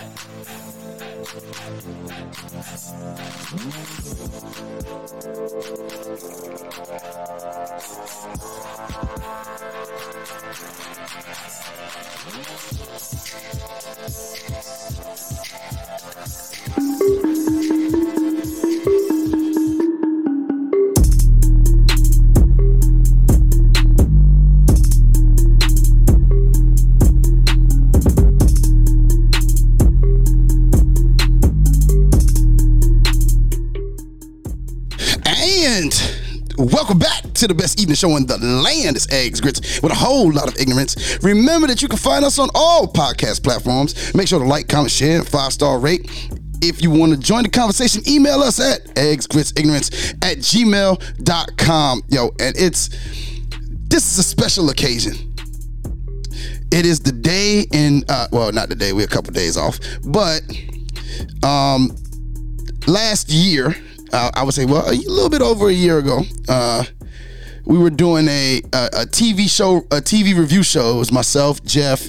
[0.00, 0.12] And
[1.16, 1.50] welcome
[16.54, 16.67] back
[37.38, 38.96] to the best evening show in the land.
[38.96, 41.18] It's Eggs Grits with a whole lot of ignorance.
[41.22, 44.14] Remember that you can find us on all podcast platforms.
[44.14, 46.10] Make sure to like, comment, share, five star rate.
[46.60, 52.02] If you want to join the conversation, email us at eggsgritsignorance at gmail.com.
[52.08, 52.88] Yo, and it's
[53.88, 55.14] this is a special occasion.
[56.72, 59.78] It is the day in uh, well, not the day, we're a couple days off,
[60.04, 60.42] but
[61.44, 61.96] um
[62.88, 63.76] last year,
[64.12, 66.84] uh, I would say, well, a little bit over a year ago, uh,
[67.68, 70.96] we were doing a, a a TV show, a TV review show.
[70.96, 72.08] It was myself, Jeff,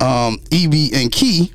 [0.00, 1.52] um, EB, and Key.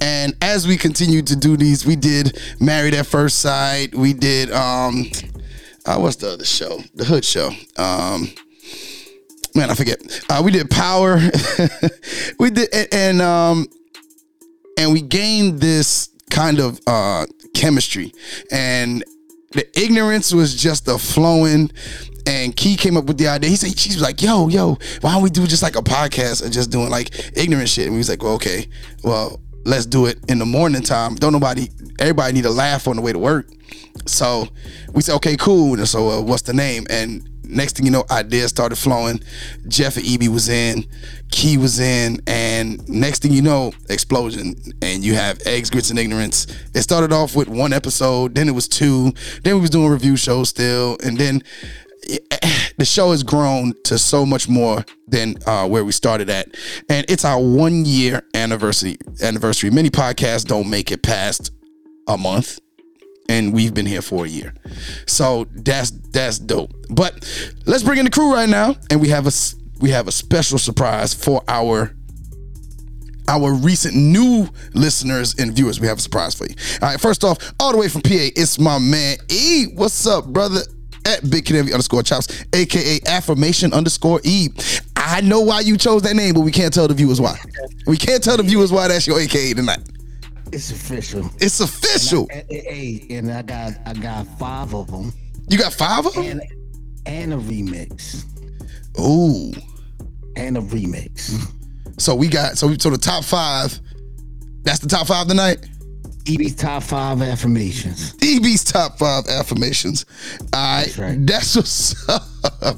[0.00, 3.94] And as we continued to do these, we did Married at First Sight.
[3.94, 5.06] We did um,
[5.86, 6.80] uh, what's the other show?
[6.94, 7.48] The Hood Show.
[7.78, 8.28] Um,
[9.54, 9.98] man, I forget.
[10.28, 11.18] Uh, we did Power.
[12.38, 13.66] we did, and, and um,
[14.76, 18.12] and we gained this kind of uh chemistry
[18.50, 19.02] and
[19.52, 21.70] the ignorance was just a flowing
[22.26, 23.48] and Key came up with the idea.
[23.48, 26.42] He said she was like, "Yo, yo, why don't we do just like a podcast
[26.44, 28.66] and just doing like ignorant shit?" And we was like, "Well, okay,
[29.02, 31.14] well, let's do it in the morning time.
[31.14, 33.48] Don't nobody, everybody need a laugh on the way to work."
[34.06, 34.48] So
[34.92, 36.86] we said, "Okay, cool." And so, uh, what's the name?
[36.90, 39.20] And next thing you know, ideas started flowing.
[39.68, 40.84] Jeff and EB was in,
[41.30, 44.56] Key was in, and next thing you know, explosion.
[44.82, 46.46] And you have eggs, grits, and ignorance.
[46.74, 49.12] It started off with one episode, then it was two,
[49.44, 51.42] then we was doing review shows still, and then
[52.78, 56.54] the show has grown to so much more than uh, where we started at,
[56.88, 58.96] and it's our one year anniversary.
[59.22, 59.70] Anniversary.
[59.70, 61.50] Many podcasts don't make it past
[62.08, 62.60] a month
[63.28, 64.54] and we've been here for a year.
[65.06, 66.72] So that's that's dope.
[66.90, 67.14] But
[67.66, 69.32] let's bring in the crew right now, and we have a
[69.80, 71.92] we have a special surprise for our
[73.28, 75.80] our recent new listeners and viewers.
[75.80, 76.54] We have a surprise for you.
[76.80, 79.66] All right, first off, all the way from PA, it's my man E.
[79.74, 80.60] What's up, brother?
[81.06, 84.48] At Big Envy underscore chops, aka affirmation underscore E.
[84.96, 87.38] I know why you chose that name, but we can't tell the viewers why.
[87.86, 89.78] We can't tell the viewers why that's your AKA tonight.
[90.52, 91.30] It's official.
[91.38, 92.26] It's official.
[92.32, 95.12] And, hey, and I got I got five of them,
[95.48, 96.24] You got five of them?
[96.24, 96.42] and
[97.06, 98.24] and a remix,
[98.98, 99.52] Ooh.
[100.34, 101.40] and a remix.
[101.98, 103.78] So we got so so the top five.
[104.64, 105.64] That's the top five tonight.
[106.28, 108.14] EB's top five affirmations.
[108.22, 110.04] EB's top five affirmations.
[110.52, 111.26] All right, That's right.
[111.26, 112.76] that's what's up.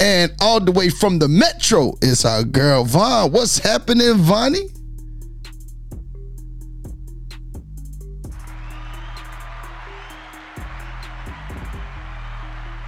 [0.00, 3.32] And all the way from the metro is our girl Von.
[3.32, 4.68] What's happening, Vonnie?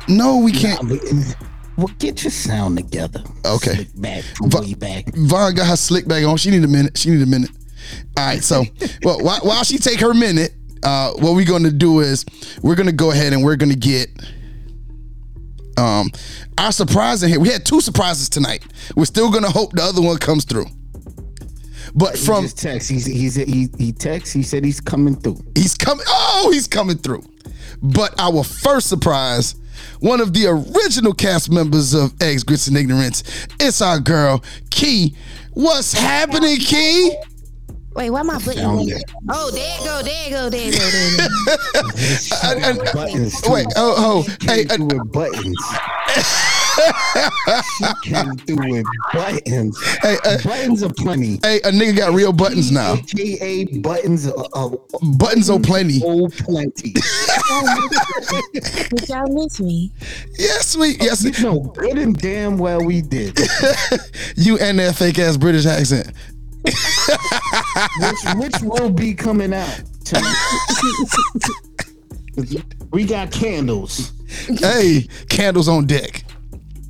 [0.09, 0.81] No, we can't.
[1.77, 3.23] Well, get your sound together.
[3.45, 3.75] Okay.
[3.75, 5.05] Slick back Va- way back.
[5.15, 6.37] Von got her slick back on.
[6.37, 6.97] She need a minute.
[6.97, 7.51] She need a minute.
[8.17, 8.43] All right.
[8.43, 8.65] So,
[9.03, 10.53] well, while, while she take her minute,
[10.83, 12.25] uh, what we're gonna do is
[12.63, 14.09] we're gonna go ahead and we're gonna get
[15.77, 16.11] um
[16.59, 17.41] our surprise in here.
[17.41, 18.65] We had two surprises tonight.
[18.95, 20.67] We're still gonna hope the other one comes through.
[21.95, 22.91] But He from just text.
[22.91, 24.33] He's he's he he text.
[24.33, 25.39] He said he's coming through.
[25.55, 26.05] He's coming.
[26.09, 27.25] Oh, he's coming through.
[27.83, 29.55] But our first surprise,
[30.01, 33.23] one of the original cast members of Eggs, Grits, and Ignorance,
[33.61, 35.15] it's our girl, Key.
[35.53, 37.17] What's happening, Key?
[37.97, 38.53] Wait, why my button?
[38.63, 38.99] Sound there?
[39.31, 41.27] Oh, there go, there go, there go, there go.
[42.45, 43.41] And- and- buttons.
[43.41, 43.51] Too.
[43.53, 45.57] wait, oh, oh, She hey, came uh, through with buttons.
[47.79, 49.83] she came through with buttons.
[50.03, 51.39] hey, uh, Buttons are plenty.
[51.43, 52.93] hey, a nigga got real buttons now.
[52.95, 54.71] AKA buttons are, are
[55.17, 56.03] Buttons are plenty.
[56.05, 56.93] oh plenty.
[58.53, 59.91] Did y'all miss me?
[60.39, 63.39] Yes, we, yes, you know good and damn well we did.
[64.37, 66.13] you and that fake ass British accent.
[67.99, 70.35] Which, which will be coming out tonight.
[72.93, 74.13] we got candles.
[74.59, 76.25] Hey, candles on deck.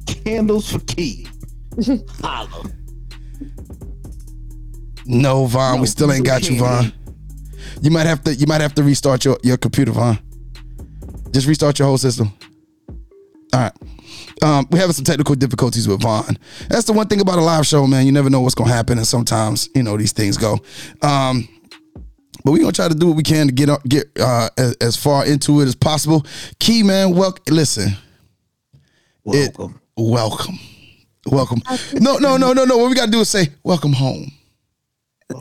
[0.06, 1.26] Candles for key.
[2.20, 2.64] Holla.
[5.06, 6.58] No, Von, No, we still ain't got you.
[6.58, 6.93] Von.
[7.81, 8.34] You might have to.
[8.34, 10.19] You might have to restart your your computer, Von.
[11.31, 12.32] Just restart your whole system.
[13.52, 13.73] All right.
[14.43, 16.38] Um, we're having some technical difficulties with Von.
[16.69, 18.05] That's the one thing about a live show, man.
[18.06, 20.59] You never know what's gonna happen, and sometimes you know these things go.
[21.03, 21.49] Um,
[22.44, 24.77] but we're gonna try to do what we can to get up, get uh, as,
[24.81, 26.25] as far into it as possible.
[26.61, 27.43] Key man, welcome.
[27.55, 27.97] Listen,
[29.27, 29.81] it- Welcome.
[29.97, 30.59] welcome,
[31.27, 31.62] welcome.
[31.94, 32.77] No, no, no, no, no.
[32.77, 34.31] What we gotta do is say welcome home.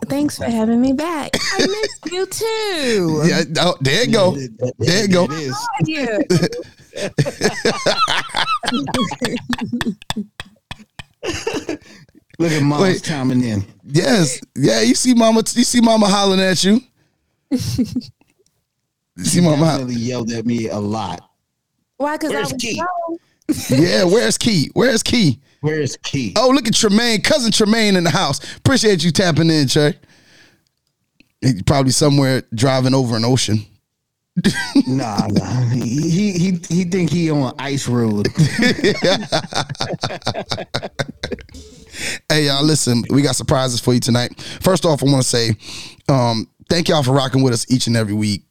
[0.07, 1.29] Thanks for having me back.
[1.35, 3.21] I missed you too.
[3.27, 4.35] Yeah, oh, there you go.
[4.79, 5.25] There you go.
[5.25, 5.67] It is.
[5.85, 6.17] Yeah.
[12.37, 13.03] Look at mom's Wait.
[13.03, 13.63] chiming in.
[13.85, 14.81] Yes, yeah.
[14.81, 15.41] You see, mama.
[15.53, 16.81] You see, mama hollering at you.
[19.17, 19.55] You see, mama.
[19.57, 21.21] holl- Definitely yelled at me a lot.
[21.95, 22.17] Why?
[22.17, 22.81] Because I was Key?
[22.81, 23.17] wrong.
[23.69, 24.69] Yeah, where's Key?
[24.73, 25.39] Where's Key?
[25.61, 26.33] Where's Key?
[26.35, 28.41] Oh, look at Tremaine, cousin Tremaine in the house.
[28.57, 29.97] Appreciate you tapping in, Trey.
[31.39, 33.65] He probably somewhere driving over an ocean.
[34.85, 35.61] Nah, nah.
[35.69, 38.27] He he he, think he on ice road.
[42.29, 44.37] Hey, y'all, listen, we got surprises for you tonight.
[44.61, 45.55] First off, I want to say
[46.09, 48.43] um, thank y'all for rocking with us each and every week.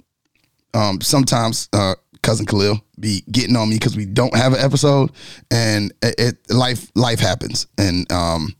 [0.72, 5.12] Um, sometimes uh, cousin Khalil be getting on me because we don't have an episode,
[5.50, 8.56] and it, it life life happens, and um,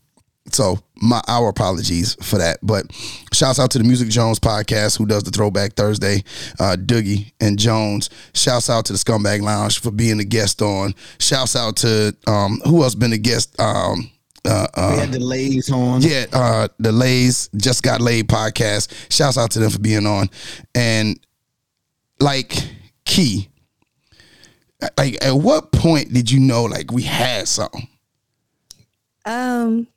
[0.51, 2.59] so my our apologies for that.
[2.63, 2.85] But
[3.33, 6.23] shouts out to the Music Jones podcast who does the Throwback Thursday,
[6.59, 8.09] uh, Doogie and Jones.
[8.33, 10.93] Shouts out to the Scumbag Lounge for being a guest on.
[11.19, 13.59] Shouts out to um, who else been a guest.
[13.59, 14.09] Um,
[14.47, 16.01] uh, uh, We had the lays on.
[16.01, 19.11] yeah, uh, the Lays Just Got Laid podcast.
[19.11, 20.29] Shouts out to them for being on.
[20.75, 21.19] And
[22.19, 22.55] like
[23.05, 23.49] Key,
[24.97, 27.87] like at what point did you know like we had something?
[29.25, 29.87] Um,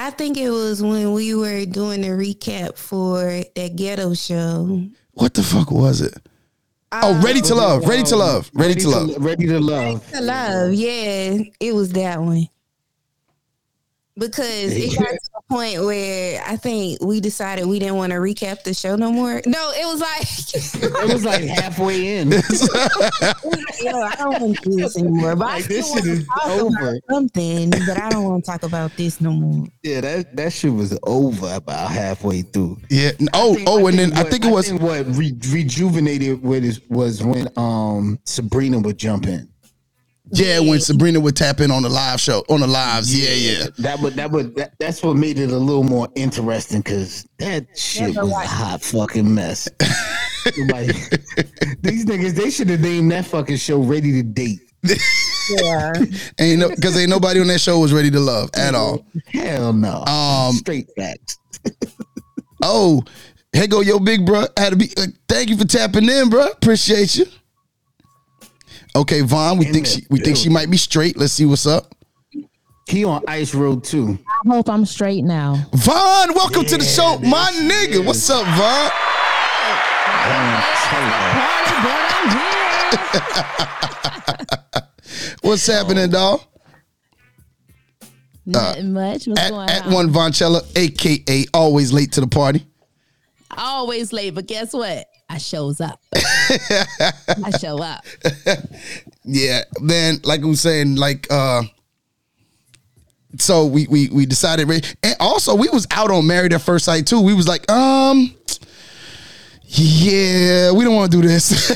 [0.00, 4.82] I think it was when we were doing the recap for that ghetto show.
[5.10, 6.14] What the fuck was it?
[6.90, 9.22] Oh, uh, ready to love, ready to love, ready to love.
[9.22, 10.10] Ready to love.
[10.12, 12.48] To love, yeah, it was that one.
[14.16, 18.18] Because it got to the point where I think we decided we didn't want to
[18.18, 19.42] recap the show no more.
[19.46, 22.30] No, it was like, It was like halfway in.
[23.82, 25.36] yo, I don't want to do this anymore.
[25.36, 26.88] But Like, still this shit is talk over.
[26.90, 29.66] about something, but I don't want to talk about this no more.
[29.82, 32.78] Yeah, that that shit was over about halfway through.
[32.88, 33.10] Yeah.
[33.34, 37.22] Oh, oh, and then I think it was think what re- rejuvenated with is, was
[37.22, 39.49] when um Sabrina would jump in.
[40.32, 43.12] Yeah when Sabrina would tap in on the live show on the lives.
[43.14, 43.66] Yeah, yeah.
[43.78, 47.66] That would that would that, that's what made it a little more interesting because that
[47.76, 49.68] shit was a hot fucking mess.
[50.56, 50.92] Nobody-
[51.80, 54.60] these niggas they should have named that fucking show "Ready to Date."
[55.50, 55.92] Yeah.
[56.40, 59.04] Ain't no because ain't nobody on that show was ready to love at all.
[59.26, 60.04] Hell no.
[60.04, 61.38] Um, Straight facts.
[62.62, 63.02] Oh,
[63.54, 64.44] hey, go your big bro.
[64.56, 64.90] Had to be.
[64.96, 66.46] Uh, thank you for tapping in, bro.
[66.48, 67.24] Appreciate you.
[68.96, 69.58] Okay, Von.
[69.58, 70.04] We In think she.
[70.10, 71.16] We think she might be straight.
[71.16, 71.94] Let's see what's up.
[72.88, 74.18] He on Ice Road too.
[74.28, 75.54] I hope I'm straight now.
[75.72, 78.04] Von, welcome to the show, my nigga.
[78.04, 78.90] What's up, Von?
[81.30, 82.30] Party, but I'm
[84.72, 84.88] here.
[85.42, 86.40] What's happening, oh.
[86.40, 86.40] dog?
[88.02, 88.06] Uh,
[88.46, 89.26] Nothing much.
[89.28, 89.92] What's At, going at on?
[89.92, 92.66] one Vonchella, aka always late to the party.
[93.56, 95.06] Always late, but guess what?
[95.30, 96.00] I shows up.
[96.14, 98.04] I show up.
[99.24, 100.16] Yeah, man.
[100.24, 101.62] Like I was saying, like uh.
[103.38, 104.68] So we we we decided,
[105.04, 107.20] and also we was out on Married at First Sight too.
[107.20, 108.34] We was like, um,
[109.66, 111.70] yeah, we don't want to do this.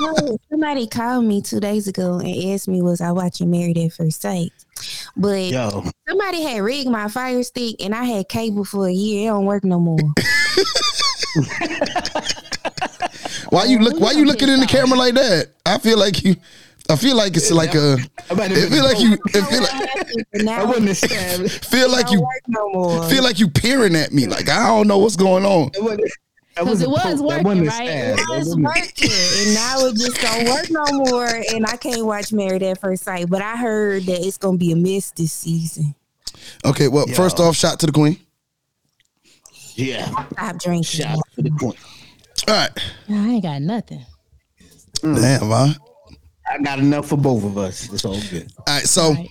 [0.00, 3.92] No, somebody called me two days ago and asked me was I watching Married at
[3.92, 4.50] First Sight,
[5.16, 9.28] but Yo, somebody had rigged my fire stick and I had cable for a year.
[9.28, 9.98] It don't work no more.
[13.50, 14.00] why you look?
[14.00, 15.52] Why you looking in the camera like that?
[15.66, 16.36] I feel like you.
[16.90, 17.98] I feel like it's like a.
[18.30, 19.18] I It feel like you.
[19.34, 21.66] It feel like I wouldn't have stabbed.
[21.66, 23.04] feel like you work no more.
[23.10, 24.26] feel like you peering at me.
[24.26, 25.70] Like I don't know what's going on.
[26.58, 27.32] I wouldn't- I Because it wasn't was poked.
[27.32, 27.88] I working, right?
[27.88, 28.18] stab.
[28.18, 29.10] It was working,
[29.46, 31.26] and now it just don't work no more.
[31.54, 33.28] And I can't watch Married at First Sight.
[33.30, 35.94] But I heard that it's gonna be a miss this season.
[36.64, 38.18] Okay, well, first off, shot to the queen.
[39.74, 40.82] Yeah, Stop drinking.
[40.82, 41.76] shot to the point.
[42.48, 42.70] All right,
[43.08, 44.04] I ain't got nothing.
[45.02, 45.20] Mm.
[45.20, 45.76] damn, man.
[46.50, 47.92] I got enough for both of us.
[47.92, 48.50] It's all good.
[48.58, 49.28] All right, so Right.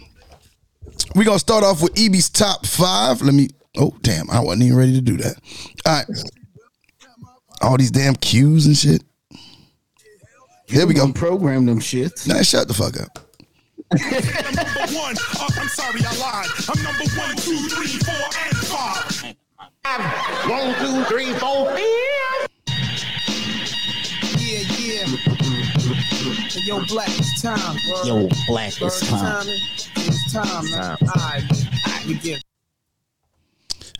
[1.16, 3.22] we're gonna start off with EB's top five.
[3.22, 3.50] Let me.
[3.78, 4.30] Oh, damn!
[4.30, 5.36] I wasn't even ready to do that.
[5.86, 6.06] All right,
[7.62, 9.04] all these damn cues and shit.
[10.68, 11.12] Here we go.
[11.14, 12.28] Program them shits.
[12.28, 13.20] Now shut the fuck up.
[13.94, 15.16] number one.
[15.40, 16.48] I'm sorry, I lied.
[16.70, 19.36] I'm number one, two, three, four, and five.
[20.50, 22.48] One, two, three, four, five.
[24.38, 25.06] Yeah, yeah.
[26.50, 28.04] Hey, Yo, Black, it's time, bro.
[28.04, 29.46] Yo, black Bro, is time.
[29.46, 29.60] timing.
[29.96, 30.98] It's time, man.
[31.02, 31.44] All right,
[32.06, 32.42] we get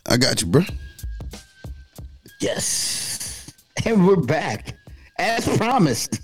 [0.06, 0.64] I got you, bro.
[2.42, 3.07] Yes.
[3.86, 4.76] And we're back.
[5.20, 6.20] As promised.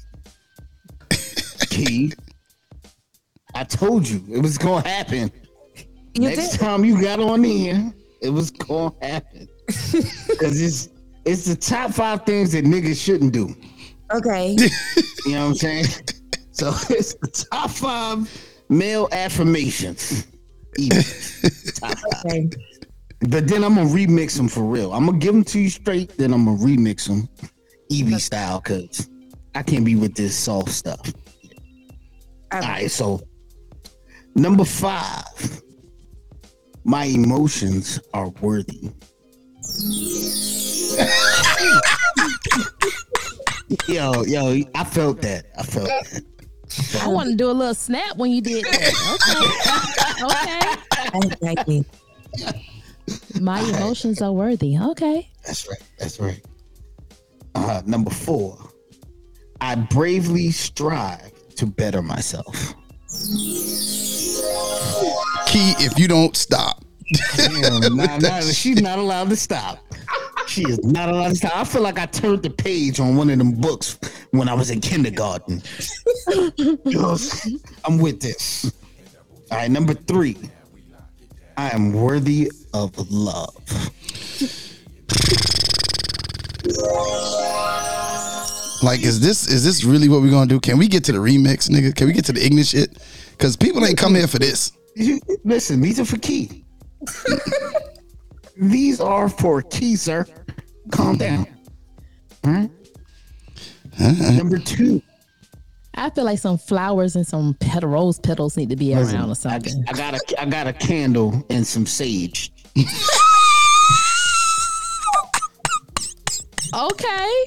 [1.70, 2.14] Key.
[3.56, 5.32] I told you it was gonna happen.
[6.14, 6.60] You Next did.
[6.60, 9.48] time you got on here, it was gonna happen.
[9.68, 10.90] Cause it's
[11.26, 13.56] it's the top five things that niggas shouldn't do.
[14.14, 14.56] Okay.
[15.26, 15.86] You know what I'm saying?
[16.52, 18.30] So it's the top five
[18.70, 20.28] male affirmations.
[20.78, 21.04] Even.
[21.76, 22.26] Top five.
[22.26, 22.50] okay.
[23.30, 24.92] But then I'm gonna remix them for real.
[24.94, 27.30] I'm gonna give them to you straight, then I'm gonna remix them
[27.90, 29.10] Evie style because
[29.56, 31.14] I can't be with this soft stuff.
[32.52, 33.22] All right, so
[34.36, 35.24] number five,
[36.84, 38.82] my emotions are worthy.
[43.88, 45.46] yo, yo, I felt that.
[45.58, 46.22] I felt that.
[47.02, 48.94] I want to do a little snap when you did that.
[49.14, 49.84] Okay.
[50.24, 50.62] Okay.
[51.12, 51.86] I like it.
[53.40, 54.78] My emotions are worthy.
[54.78, 55.30] Okay.
[55.46, 55.82] That's right.
[56.00, 56.42] That's right.
[57.56, 58.58] Uh, number four,
[59.62, 62.74] I bravely strive to better myself.
[65.48, 66.84] Key, if you don't stop.
[67.36, 69.80] Damn, nah, nah, she's not allowed to stop.
[70.48, 71.56] She is not allowed to stop.
[71.56, 74.00] I feel like I turned the page on one of them books
[74.32, 75.62] when I was in kindergarten.
[77.86, 78.72] I'm with this.
[79.52, 80.38] All right, number three.
[81.58, 83.56] I am worthy of love.
[88.84, 90.60] Like, is this is this really what we're gonna do?
[90.60, 91.96] Can we get to the remix, nigga?
[91.96, 92.98] Can we get to the ignorant shit?
[93.38, 94.72] Cause people ain't come here for this.
[95.44, 96.66] Listen, these are for Key.
[98.58, 100.26] these are for Key, sir.
[100.92, 101.48] Calm down.
[102.44, 102.70] All right.
[104.00, 105.02] Number two.
[105.96, 109.30] I feel like some flowers and some petal rose petals need to be Listen, around
[109.30, 109.86] or I, something.
[109.88, 112.52] I got a I got a candle and some sage.
[116.74, 117.46] Okay.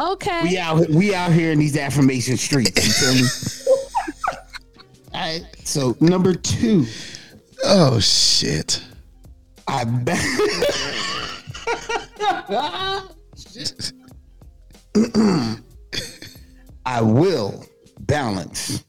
[0.00, 0.42] Okay.
[0.44, 2.86] We out we out here in these affirmation streets.
[2.86, 3.28] You feel me?
[5.12, 5.44] All right.
[5.64, 6.86] So number two,
[7.64, 8.82] Oh shit.
[9.68, 10.18] I bet.
[16.86, 17.64] I will
[18.00, 18.84] balance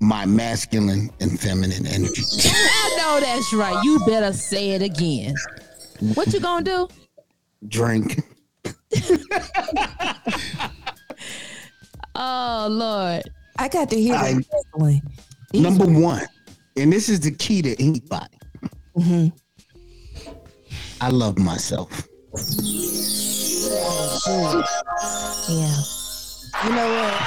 [0.00, 2.22] my masculine and feminine energy.
[2.44, 3.82] I know that's right.
[3.84, 5.34] You better say it again.
[6.14, 6.88] What you gonna do?
[7.68, 8.22] Drink.
[12.20, 13.22] Oh Lord.
[13.60, 15.00] I got to hear I- the first one.
[15.54, 16.26] Number one,
[16.76, 18.36] and this is the key to anybody.
[18.96, 19.28] Mm-hmm.
[21.00, 22.08] I love myself.
[25.48, 25.74] Yeah.
[26.64, 27.12] You know what?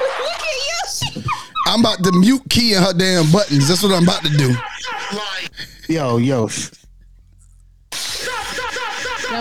[0.00, 1.24] Look at Yoshi.
[1.66, 3.68] I'm about to mute Key and her damn buttons.
[3.68, 4.54] That's what I'm about to do.
[5.92, 6.46] Yo, yo, Now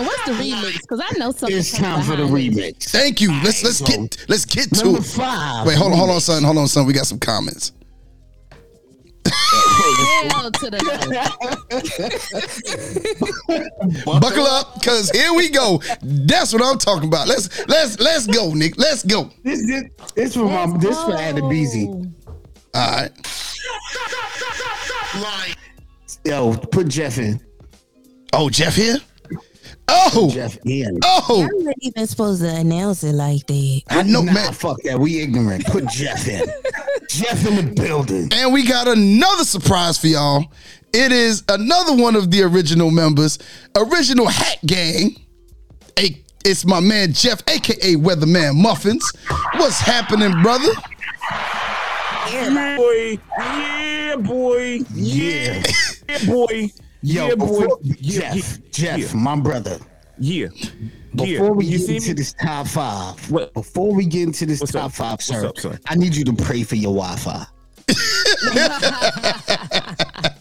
[0.03, 0.79] what's the remix?
[0.81, 1.57] Because I know something.
[1.57, 2.29] it's time for the it.
[2.31, 2.89] remix.
[2.89, 3.31] Thank you.
[3.43, 5.05] Let's let's get let's get to Number it.
[5.05, 5.67] five.
[5.67, 6.43] Wait, hold on, hold on, son.
[6.43, 6.85] Hold on, son.
[6.85, 7.73] We got some comments.
[10.29, 10.79] Hell to the
[14.05, 14.19] no.
[14.19, 15.81] Buckle up, cause here we go.
[16.01, 17.27] That's what I'm talking about.
[17.27, 18.77] Let's let's let's go, Nick.
[18.77, 19.29] Let's go.
[19.43, 19.83] This, this,
[20.15, 22.13] this for my, this for Adebisi.
[22.73, 23.11] All right.
[26.23, 27.39] Yo, put Jeff in.
[28.33, 28.97] Oh, Jeff here.
[29.87, 30.99] Oh, Jeff in.
[31.03, 31.47] oh.
[31.49, 33.81] I'm not even supposed to announce it like that.
[33.89, 34.53] I know, nah, man.
[34.53, 34.99] fuck that.
[34.99, 35.65] We ignorant.
[35.65, 36.45] Put Jeff in.
[37.09, 38.29] Jeff in the building.
[38.33, 40.45] And we got another surprise for y'all.
[40.93, 43.39] It is another one of the original members,
[43.75, 45.15] original Hat Gang.
[45.99, 49.11] A, it's my man Jeff, aka Weatherman Muffins.
[49.55, 50.71] What's happening, brother?
[52.31, 53.19] Yeah, boy.
[53.37, 54.79] Yeah, boy.
[54.93, 55.63] Yeah.
[56.09, 56.69] Yeah, boy.
[57.01, 57.45] Yo, yeah, boy.
[57.45, 59.19] before, Yeah, Jeff, yeah, Jeff, yeah.
[59.19, 59.79] my brother.
[60.19, 60.47] Yeah.
[61.15, 61.49] Before yeah.
[61.49, 62.13] we you get see into me?
[62.13, 63.53] this top five, What?
[63.53, 64.91] before we get into this What's top up?
[64.93, 65.79] five, What's sir, up, son?
[65.87, 67.45] I need you to pray for your Wi-Fi.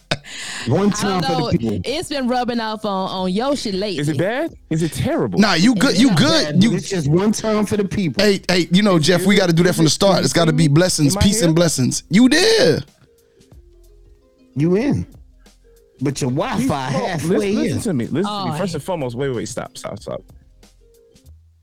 [0.67, 1.79] One time for the people.
[1.85, 3.99] It's been rubbing off on, on Yoshi lately.
[3.99, 4.53] Is it bad?
[4.69, 5.39] Is it terrible?
[5.39, 5.97] Nah, you good.
[5.97, 6.63] You Bad, good.
[6.63, 8.21] You it's just one time for the people.
[8.23, 10.25] hey, hey, you know, Jeff, we got to do that from the start.
[10.25, 11.47] It's got to be blessings, peace, here?
[11.47, 12.03] and blessings.
[12.09, 12.79] You there?
[14.55, 15.07] You in?
[15.99, 18.05] But your Wi-Fi Please, halfway listen, listen to me.
[18.05, 18.57] Listen to Oh, me.
[18.57, 19.47] First and foremost, wait, wait, wait.
[19.47, 20.21] Stop, stop, stop.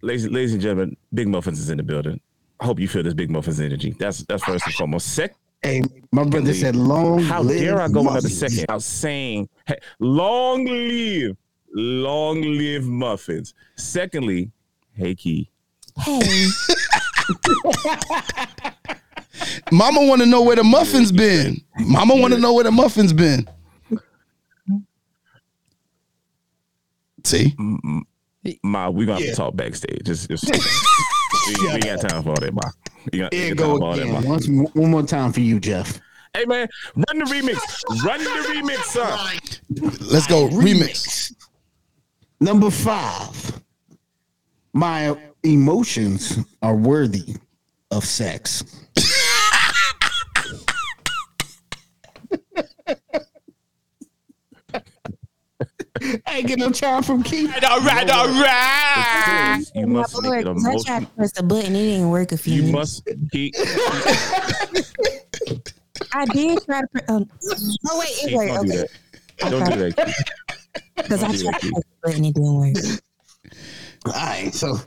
[0.02, 2.20] Ladies, ladies and gentlemen, Big Muffins is in the building.
[2.60, 3.94] I hope you feel this Big Muffins energy.
[3.98, 5.14] That's that's first and foremost.
[5.14, 7.26] Second, Hey, my brother said, "Long live.
[7.26, 11.36] how dare I go another muffins." second out saying, hey, long live,
[11.72, 13.54] long live muffins.
[13.76, 14.50] Secondly,
[14.94, 15.48] hey Key,
[16.00, 16.20] Hey,
[19.72, 21.56] Mama want to know where the muffins been.
[21.78, 23.48] Mama want to know where the muffins been.
[27.24, 27.54] See,
[28.62, 29.30] Ma, we gonna have Yeah.
[29.30, 30.02] to talk backstage.
[30.04, 32.60] Just, just we, we got time for all that, Ma.
[33.12, 34.06] We got, you got time go for all that.
[34.06, 34.20] Ma.
[34.20, 36.00] Once, one more time for you, Jeff.
[36.36, 37.58] Hey man, run the remix.
[38.04, 39.38] Run the remix, son.
[40.10, 41.32] let's go remix.
[42.40, 43.60] Number five.
[44.72, 47.36] My emotions are worthy
[47.92, 48.64] of sex.
[56.26, 57.50] I ain't get no time from Keith.
[57.68, 59.64] All right, all right.
[59.74, 62.10] You My must make board, it 'cause I tried to press the button, it didn't
[62.10, 63.02] work a few You minutes.
[63.04, 63.54] must keep.
[66.12, 67.04] I did try to press.
[67.08, 67.28] Um,
[67.88, 68.48] oh wait, it worked.
[68.54, 68.86] don't do Okay,
[69.40, 69.50] that.
[69.50, 69.96] Don't do that.
[70.04, 70.14] Keith.
[70.96, 71.72] because I Don't do tried that, to Keith.
[71.72, 72.76] press the button, it didn't work.
[74.06, 74.78] All right, so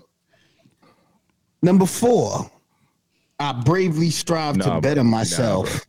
[1.61, 2.49] number four,
[3.39, 4.81] I bravely strive Nah, to bro.
[4.81, 5.81] better Nah, myself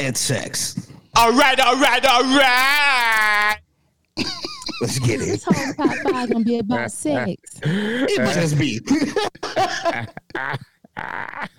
[0.00, 0.88] at sex.
[1.16, 3.56] All right, all right, all right.
[4.80, 5.26] Let's get it.
[5.26, 5.54] This it.
[5.54, 7.60] whole top five gonna be about sex.
[7.64, 8.80] It might just be.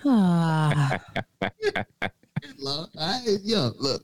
[0.05, 0.99] Ah,
[2.57, 4.03] Look, I, yo, look.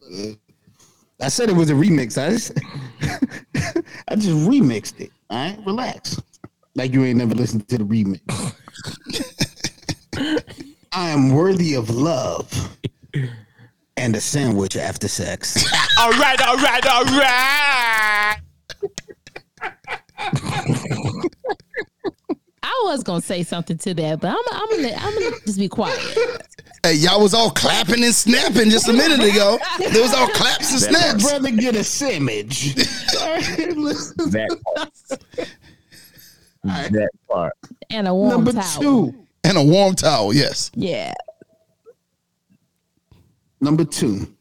[1.22, 2.22] I said it was a remix.
[2.22, 2.52] I just,
[4.10, 5.12] I just remixed it.
[5.30, 6.22] All right, relax.
[6.76, 8.22] Like you ain't never listened to the remix.
[10.92, 12.78] I am worthy of love
[13.98, 15.66] and a sandwich after sex.
[16.00, 18.38] All right, all right, all right.
[22.64, 25.68] I was gonna say something to that, but I'm, I'm gonna, I'm gonna just be
[25.70, 26.00] quiet.
[26.84, 29.58] Hey, y'all was all clapping and snapping just a minute ago.
[29.80, 31.24] There was all claps and snaps.
[31.24, 32.76] Brother, get a sandwich.
[33.22, 33.44] All right.
[33.46, 34.92] That part.
[36.92, 37.54] That part.
[37.90, 38.82] And a warm Number towel.
[38.82, 39.16] two.
[39.44, 40.72] And a warm towel, yes.
[40.76, 41.14] Yeah.
[43.62, 44.35] Number two.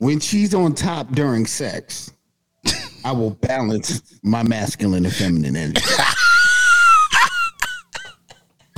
[0.00, 2.10] When she's on top during sex,
[3.04, 5.82] I will balance my masculine and feminine energy.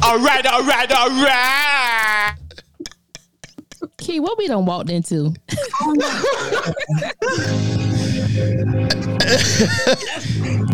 [0.04, 2.34] All right, all right, all right.
[3.98, 5.32] Key, what we done walked into?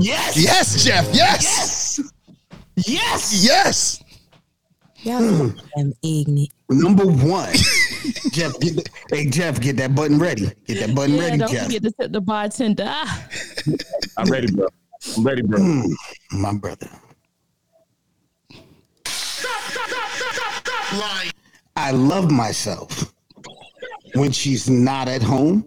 [0.01, 0.35] Yes.
[0.43, 1.07] Yes, Jeff.
[1.13, 2.01] Yes.
[2.87, 3.45] Yes.
[3.45, 4.03] Yes.
[5.05, 5.23] Yes.
[5.23, 5.55] Mm.
[5.59, 6.53] Y'all am ignorant.
[6.71, 7.53] Number one.
[8.31, 10.51] Jeff, get the, hey Jeff, get that button ready.
[10.67, 11.65] Get that button Yeah, ready, don't Jeff.
[11.67, 12.85] forget to tip the bartender.
[12.87, 13.29] Ah,
[14.17, 14.67] I'm ready, bro.
[15.17, 15.59] I'm ready, bro.
[15.59, 15.91] Mm,
[16.33, 16.89] my brother.
[21.77, 23.13] I love myself
[24.15, 25.65] when she's not at home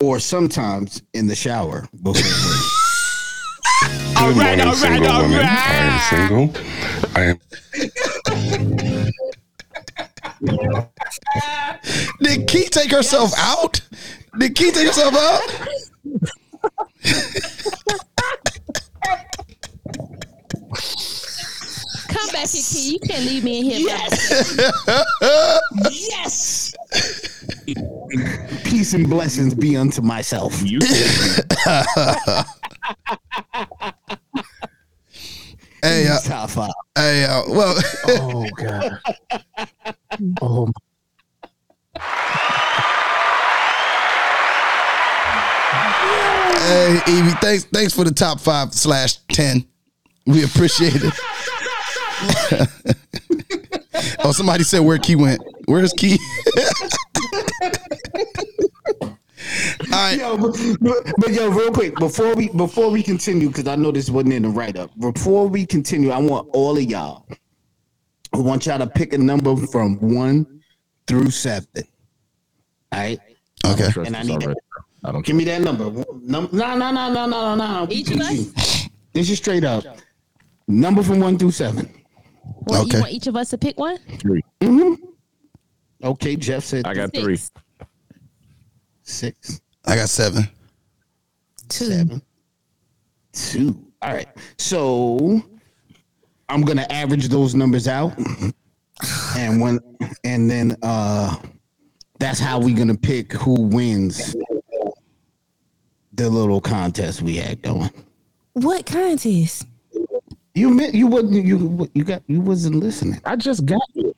[0.00, 2.64] or sometimes in the shower before work.
[4.16, 5.40] All right, all right, single all woman.
[5.42, 6.62] I am single.
[7.14, 7.38] I am
[12.20, 13.80] Did Key take herself out?
[14.38, 15.68] Did Key take herself out?
[22.08, 22.92] Come back here, Key.
[22.92, 23.80] You can't leave me in here.
[25.90, 26.74] Yes.
[28.64, 30.62] Peace and blessings be unto myself.
[30.62, 30.78] You
[35.80, 36.72] Hey, uh, Top five.
[36.96, 37.76] hey, uh, well,
[38.08, 38.98] Oh God.
[40.42, 40.68] Oh
[46.68, 49.64] hey, Evie, thanks, thanks for the top five slash ten.
[50.26, 51.14] We appreciate it.
[54.24, 55.40] oh, somebody said where Key went.
[55.66, 56.18] Where's Key?
[59.90, 60.18] All right.
[60.18, 63.90] Yo, but, but, but yo, real quick before we before we continue, because I know
[63.90, 64.90] this wasn't in the write up.
[64.98, 67.26] Before we continue, I want all of y'all.
[68.38, 70.60] I want y'all to pick a number from one
[71.08, 71.66] through seven.
[72.92, 73.18] All right,
[73.66, 73.88] Okay.
[74.06, 74.60] And I need already.
[75.04, 75.84] I don't give me that number.
[76.22, 77.86] No, no, no, no, no, no, no.
[77.90, 78.88] Each of us?
[79.12, 79.84] This is straight up.
[80.68, 81.92] Number from one through seven.
[82.66, 82.96] Well, Okay.
[82.96, 83.98] You want each of us to pick one?
[84.18, 84.42] three.
[84.60, 84.94] Mm-hmm.
[86.04, 87.24] Okay, Jeff said I got Six.
[87.24, 87.38] three.
[89.02, 90.48] six, I got seven.
[91.68, 91.84] Two.
[91.86, 92.22] seven,
[93.32, 93.84] two.
[94.02, 94.28] All right.
[94.58, 95.42] So
[96.48, 98.12] I'm gonna average those numbers out,
[99.36, 99.80] and when
[100.24, 101.36] and then uh
[102.18, 104.34] that's how we're gonna pick who wins
[106.12, 107.90] the little contest we had going.
[108.54, 109.66] What contest?
[110.54, 113.20] You meant you wasn't you you got you wasn't listening.
[113.24, 114.16] I just got it.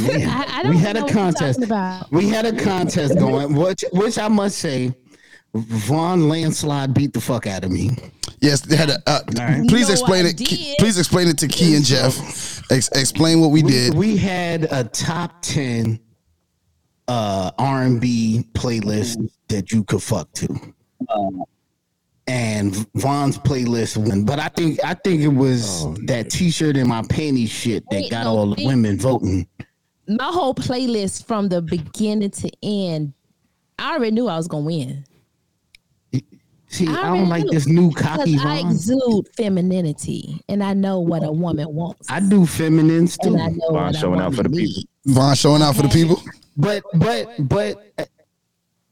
[0.00, 1.60] Man, I, I don't we had a contest.
[2.10, 4.94] We had a contest going, which which I must say,
[5.54, 7.90] Von landslide beat the fuck out of me.
[8.42, 9.64] Yes, they had a, uh, right.
[9.68, 10.78] please No, explain I it.
[10.78, 12.60] Please explain it to Key and Jeff.
[12.72, 13.94] Ex- explain what we we, did.
[13.94, 15.98] we had a top 10
[17.08, 19.16] uh uh R and B playlist
[19.48, 20.48] that you could fuck to.
[22.26, 24.24] and Von's playlist won.
[24.24, 28.10] But I think I think it was that t-shirt and my panties shit that Wait,
[28.10, 28.66] got no, all the wait.
[28.66, 29.46] women voting.
[30.08, 33.12] My whole playlist from the beginning to end,
[33.78, 35.04] I already knew I was gonna win.
[36.72, 40.72] See, I, already don't like knew, this new Because cocky I exude femininity and I
[40.72, 42.10] know what a woman wants.
[42.10, 43.34] I do feminines too.
[43.34, 44.82] and I know Von what showing a out for the woman people.
[44.82, 44.86] needs.
[45.06, 46.22] Von showing out for the people.
[46.56, 48.04] But but but uh,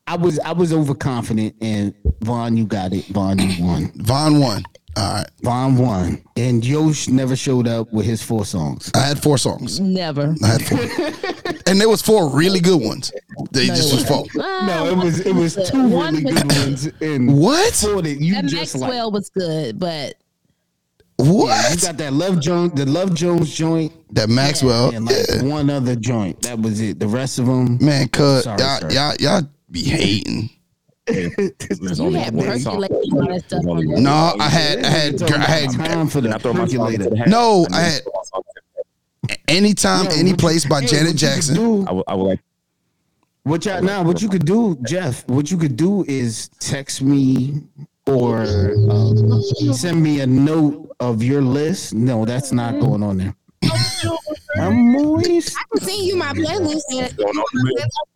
[0.06, 3.06] I was I was overconfident and Von, you got it.
[3.06, 3.92] Von, you won.
[3.96, 4.62] Von won.
[4.96, 5.26] Uh, All right.
[5.42, 6.22] Von won.
[6.36, 8.90] And Yosh never showed up with his four songs.
[8.94, 9.78] I had four songs.
[9.80, 10.34] Never.
[10.42, 10.78] I had four.
[11.66, 13.12] and there was four really good ones.
[13.52, 14.24] They just was four.
[14.34, 16.90] No, ah, it was it was two One really was- good ones.
[17.00, 17.74] And What?
[17.74, 18.90] four that you That just like.
[18.90, 20.14] Maxwell was good, but
[21.16, 21.70] What?
[21.70, 24.94] You got that Love Jones, the Love Jones joint, that Maxwell.
[24.94, 25.42] and like yeah.
[25.42, 26.42] one other joint.
[26.42, 26.98] That was it.
[26.98, 30.50] The rest of them, Man, cuz Sorry, y'all, y'all, y'all be hating.
[31.06, 32.84] There's you had one percolate song.
[32.84, 33.62] and all that stuff.
[33.64, 35.70] No, I had, I had, I had.
[35.72, 36.94] time for And the I throw my song percolator.
[37.04, 37.28] into the hat.
[37.28, 38.62] No, I had- throw my song into
[39.28, 39.38] the hat.
[39.48, 41.86] Anytime, Yo, any place by Janet what you could Jackson.
[41.88, 42.40] I would, I would like
[43.44, 44.02] What y'all now?
[44.02, 45.26] What you could do, Jeff?
[45.28, 47.62] What you could do is text me
[48.06, 48.42] or
[48.90, 51.94] um, send me a note of your list.
[51.94, 53.34] No, that's not going on there.
[54.58, 55.56] I'm moist.
[55.58, 56.82] I can send you my playlist.
[56.92, 57.44] and- going on.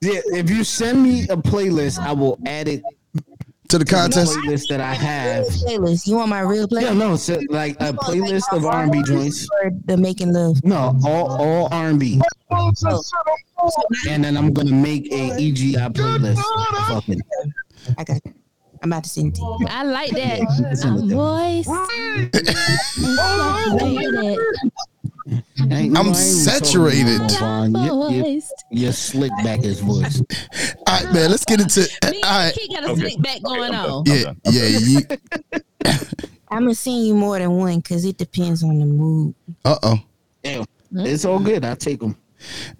[0.00, 2.82] Yeah, if you send me a playlist, I will add it
[3.14, 3.24] To the
[3.68, 4.36] to the contest.
[4.38, 5.46] playlist that I have.
[5.46, 6.06] Playlist.
[6.06, 6.82] You want my real playlist?
[6.82, 9.48] Yeah, no, so like a playlist of R&B joints.
[9.86, 10.62] The making love.
[10.64, 12.20] No, all all R&B,
[14.08, 16.42] and then I'm gonna make a EGI playlist.
[16.88, 17.20] Fucking
[17.98, 18.20] I got.
[18.24, 18.32] You.
[18.82, 19.66] I'm about to send it to you.
[19.70, 20.40] I like that.
[20.84, 21.70] I'm moist.
[22.94, 24.14] Saturated.
[24.24, 24.72] Ain't-
[25.26, 27.28] I'm I ain't saturated.
[27.30, 28.10] talking about Von.
[28.10, 28.64] You- you- Moist.
[28.70, 30.20] You're slick back his voice.
[30.86, 31.30] All right, man.
[31.30, 31.88] Let's get into.
[32.04, 32.56] All Me right.
[32.56, 33.00] and got a Okay.
[33.00, 34.04] slick back going I'm on.
[34.04, 34.36] done.
[34.44, 34.78] Yeah, yeah.
[34.78, 34.98] You,
[36.50, 39.34] I'm gonna send you more than one because it depends on the mood.
[39.64, 39.98] uh oh.
[40.42, 41.64] Damn, it's all good.
[41.64, 42.16] I take them.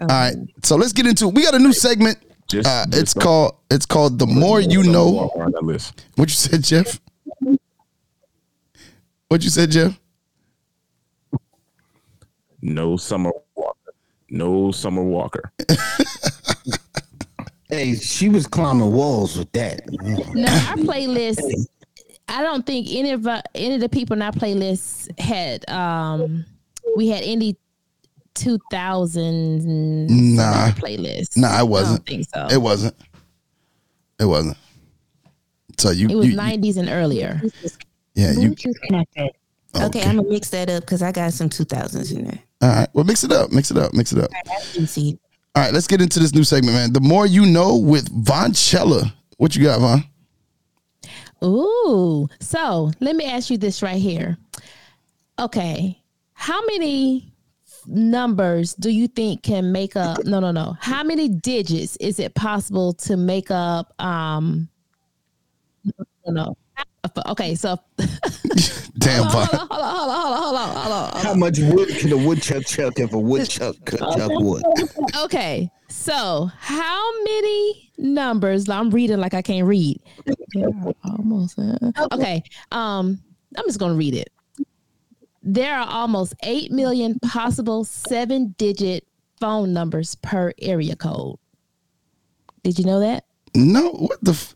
[0.00, 0.35] All right.
[0.62, 1.28] So let's get into.
[1.28, 2.18] We got a new segment.
[2.46, 3.54] Just, Uh, just it's don't- called.
[3.70, 5.09] It's called the more you know.
[5.11, 6.04] walk around that list.
[6.16, 7.00] What you said, Jeff?
[9.28, 9.98] What you said, Jeff?
[12.64, 13.92] No Summer Walker.
[14.31, 15.53] No Summer Walker.
[17.70, 19.81] Hey, she was climbing walls with that.
[20.35, 21.40] Now our playlist,
[22.29, 26.44] I don't think any of our, any of the people in our playlist had um
[26.94, 27.57] we had any
[28.35, 30.70] two thousand Nah.
[30.72, 31.37] playlist.
[31.37, 32.05] Nah, it I wasn't.
[32.05, 32.46] don't think so.
[32.55, 32.94] It wasn't.
[34.20, 34.59] It wasn't.
[35.79, 37.40] So you, It was you, you- nineties and earlier.
[38.14, 38.55] yeah, you.
[38.87, 39.31] Connected.
[39.77, 42.38] Okay, I'm gonna mix that up because I got some 2000s in there.
[42.64, 42.88] All right.
[42.94, 43.53] Well, mix it up.
[43.53, 43.92] Mix it up.
[43.92, 44.31] Mix it up.
[45.55, 45.72] All right.
[45.74, 46.94] Let's get into this new segment, man.
[46.94, 49.12] The more you know with Vonchella.
[49.37, 50.05] What you got, Von?
[51.44, 52.27] Ooh.
[52.40, 54.38] So let me ask you this right here.
[55.38, 56.00] Okay.
[56.33, 57.35] How many
[57.87, 60.74] numbers do you think can make up no no no.
[60.81, 64.70] How many digits is it possible to make up um
[66.27, 66.57] no no.
[67.27, 67.79] Okay, so
[68.99, 69.61] Damn, hold Von.
[69.61, 71.23] on, hold on, hold on, hold on, hold on, hold on.
[71.25, 74.62] How much wood can a woodchuck chuck if a woodchuck could chuck wood?
[75.19, 78.69] Okay, so how many numbers?
[78.69, 80.01] I'm reading like I can't read.
[80.55, 80.67] Yeah,
[81.05, 81.59] almost.
[81.59, 81.77] uh,
[82.12, 83.21] Okay, um,
[83.57, 84.31] I'm just gonna read it.
[85.43, 89.07] There are almost eight million possible seven-digit
[89.40, 91.37] phone numbers per area code.
[92.62, 93.25] Did you know that?
[93.55, 94.31] No, what the?
[94.33, 94.55] F-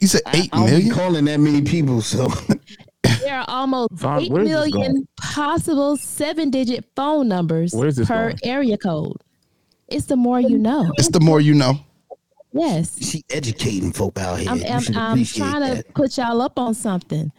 [0.00, 0.94] You said eight I don't be million?
[0.94, 2.28] calling that many people, so
[3.20, 5.08] There are almost Von, eight where is this million going?
[5.20, 8.38] possible seven-digit phone numbers Where is this per going?
[8.42, 9.16] area code.
[9.88, 10.90] It's the more you know.
[10.96, 11.78] It's the more you know.
[12.52, 12.98] Yes.
[13.04, 14.50] she educating folk out here.
[14.50, 17.30] I'm, I'm, I'm appreciate trying to put y'all up on something.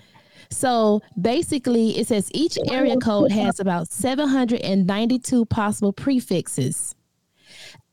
[0.50, 6.96] So basically, it says each area code has about 792 possible prefixes.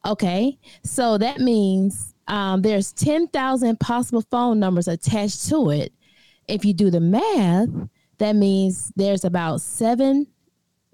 [0.07, 5.93] Okay, so that means um, there's 10,000 possible phone numbers attached to it.
[6.49, 7.69] If you do the math,
[8.19, 10.27] that means there's about 7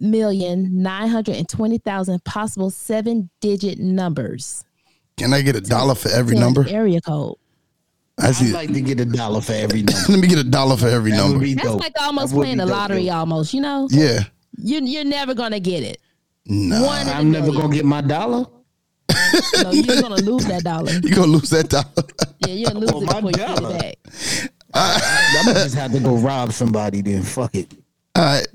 [0.02, 4.64] million nine hundred and twenty thousand possible seven digit numbers.
[5.18, 6.66] Can I get a dollar for every number?
[6.68, 7.36] Area code.
[8.18, 10.00] I I'd like to get a dollar for every number.
[10.08, 11.44] Let me get a dollar for every That number.
[11.46, 11.80] That's dope.
[11.80, 13.14] like almost That playing the lottery, yo.
[13.14, 13.52] almost.
[13.52, 14.20] You know, Yeah.
[14.56, 15.98] you you're never gonna get it.
[16.46, 16.82] Nah.
[16.86, 18.46] One in a I'm never gonna get my dollar.
[19.62, 20.90] No, you're gonna lose that dollar.
[20.92, 21.86] You're gonna lose that dollar.
[22.46, 23.76] Yeah, you're gonna lose Oh, it my before you get dollar.
[23.76, 24.52] it back.
[24.74, 27.00] I'm gonna just have to go rob somebody.
[27.02, 27.72] Then fuck it.
[28.16, 28.46] All right.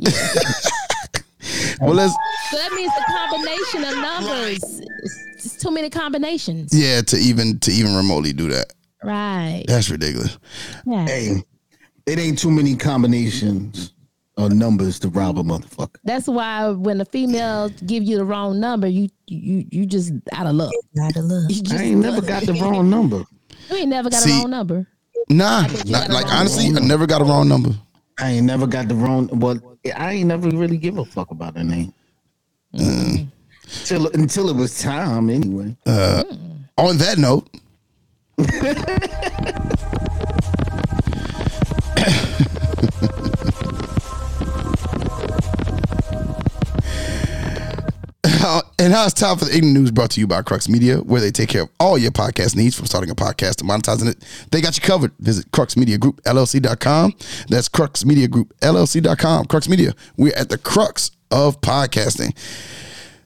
[1.81, 2.13] well, let's
[2.51, 4.81] So that means the combination of numbers.
[4.81, 6.73] It's, it's too many combinations.
[6.77, 8.73] yeah to even to even remotely do that.
[9.03, 9.63] Right.
[9.67, 10.37] That's ridiculous.
[10.85, 11.05] Yeah.
[11.05, 11.43] Hey,
[12.05, 13.93] it ain't too many combinations
[14.37, 15.95] of numbers to rob a motherfucker.
[16.03, 20.47] That's why when the female give you the wrong number, you you you just out
[20.47, 20.73] of luck.
[20.93, 21.49] Not a look.
[21.49, 23.23] You I ain't never got the wrong number.
[23.69, 24.87] you ain't never got See- a wrong number.
[25.27, 26.33] Nah, not, like wrong.
[26.33, 27.71] honestly, I never got a wrong number.
[28.19, 29.27] I ain't never got the wrong.
[29.31, 29.57] Well,
[29.95, 31.91] I ain't never really give a fuck about her name.
[32.75, 33.27] Mm.
[33.85, 35.75] Till, until it was time, anyway.
[35.85, 36.23] Uh,
[36.77, 37.49] on that note,
[48.47, 50.97] Uh, and now it's time for the ignorant news brought to you by Crux Media,
[50.97, 54.07] where they take care of all your podcast needs from starting a podcast to monetizing
[54.07, 54.23] it.
[54.51, 55.13] They got you covered.
[55.17, 57.15] Visit Crux Media Group LLC.com.
[57.49, 59.45] That's Crux Media Group LLC.com.
[59.45, 59.95] Crux Media.
[60.15, 62.37] We're at the crux of podcasting.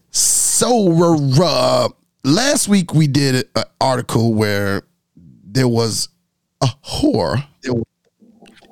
[0.10, 1.90] So, uh,
[2.24, 4.84] last week we did an article where
[5.44, 6.08] there was
[6.62, 7.44] a whore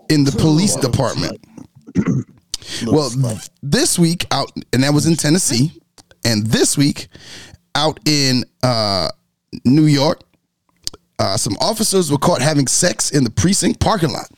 [0.10, 1.46] in the police department.
[2.86, 3.12] Well,
[3.62, 5.82] this week out, and that was in Tennessee,
[6.28, 7.08] and this week
[7.74, 9.10] out in uh,
[9.64, 10.22] New York,
[11.20, 14.30] uh, some officers were caught having sex in the precinct parking lot.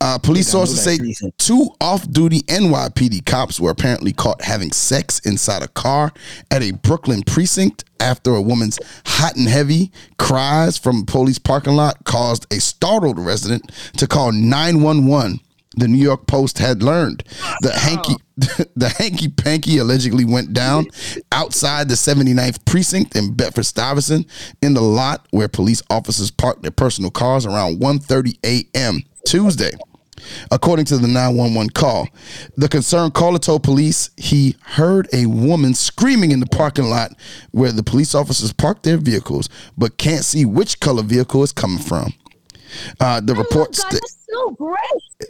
[0.00, 1.38] Uh, police sources say precinct.
[1.38, 6.12] two off-duty NYPD cops were apparently caught having sex inside a car
[6.50, 11.76] at a Brooklyn precinct after a woman's hot and heavy cries from a police parking
[11.76, 15.40] lot caused a startled resident to call 911.
[15.76, 17.24] The New York Post had learned
[17.60, 20.86] the hanky the hanky panky allegedly went down
[21.30, 24.26] outside the 79th precinct in Bedford Stuyvesant
[24.60, 29.02] in the lot where police officers parked their personal cars around 1:30 a.m.
[29.26, 29.72] Tuesday.
[30.50, 32.08] According to the 911 call,
[32.56, 37.12] the concerned caller told police he heard a woman screaming in the parking lot
[37.50, 41.78] where the police officers parked their vehicles, but can't see which color vehicle is coming
[41.82, 42.14] from.
[43.00, 43.98] Uh, the report God, sta-
[44.30, 44.78] so great.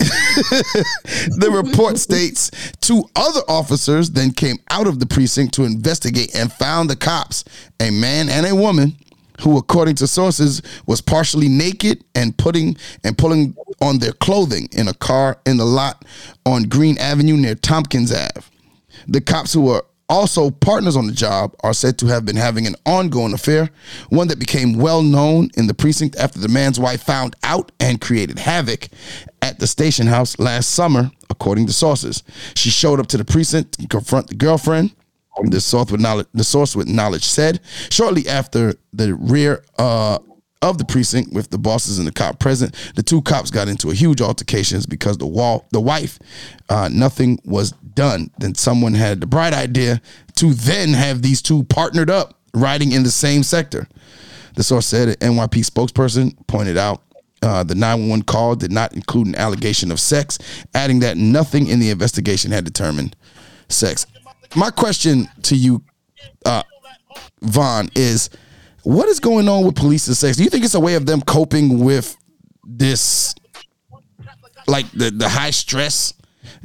[1.39, 6.53] the report states two other officers then came out of the precinct to investigate and
[6.53, 7.45] found the cops,
[7.81, 8.97] a man and a woman,
[9.41, 14.89] who according to sources was partially naked and putting and pulling on their clothing in
[14.89, 16.05] a car in the lot
[16.47, 18.47] on Greene Avenue near Tompkins Ave.
[19.09, 22.67] The cops who were also partners on the job are said to have been having
[22.67, 23.71] an ongoing affair,
[24.11, 28.01] one that became well known in the precinct after the man's wife found out and
[28.01, 28.89] created havoc
[29.43, 32.23] at the station house last summer, according to sources.
[32.55, 34.95] She showed up to the precinct to confront the girlfriend.
[35.43, 40.21] The source with knowledge, the source with knowledge said shortly after the rear uh,
[40.65, 43.91] of the precinct with the bosses and the cop present, the two cops got into
[43.91, 46.19] a huge altercations because the wall, the wife,
[46.71, 48.31] uh, nothing was done.
[48.39, 50.01] Then someone had the bright idea
[50.37, 53.89] to then have these two partnered up, riding in the same sector.
[54.55, 57.03] The source said an NYP spokesperson pointed out
[57.43, 60.39] uh, the 911 call did not include an allegation of sex,
[60.75, 63.15] adding that nothing in the investigation had determined
[63.69, 64.07] sex.
[64.57, 65.83] My question to you,
[66.47, 66.63] uh,
[67.43, 68.31] Von, is
[68.83, 70.37] what is going on with police and sex?
[70.37, 72.17] Do you think it's a way of them coping with
[72.65, 73.35] this,
[74.67, 76.15] like the, the high stress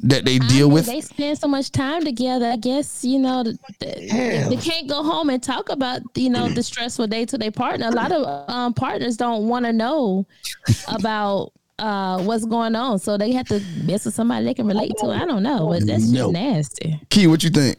[0.04, 0.86] that they I deal mean, with?
[0.86, 2.46] They spend so much time together.
[2.48, 6.48] I guess you know th- th- they can't go home and talk about you know
[6.50, 7.88] the stressful day to their partner.
[7.88, 10.26] A lot of um, partners don't want to know
[10.88, 14.92] about uh, what's going on, so they have to mess with somebody they can relate
[15.00, 15.08] to.
[15.08, 16.24] I don't know, but that's No.
[16.24, 17.02] just nasty.
[17.10, 17.78] Key, what you think?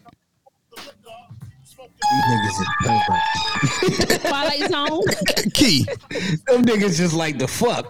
[2.02, 4.20] These niggas is pervert.
[4.22, 5.02] Twilight Zone.
[5.54, 5.84] Key,
[6.46, 7.86] Them niggas just like the fuck.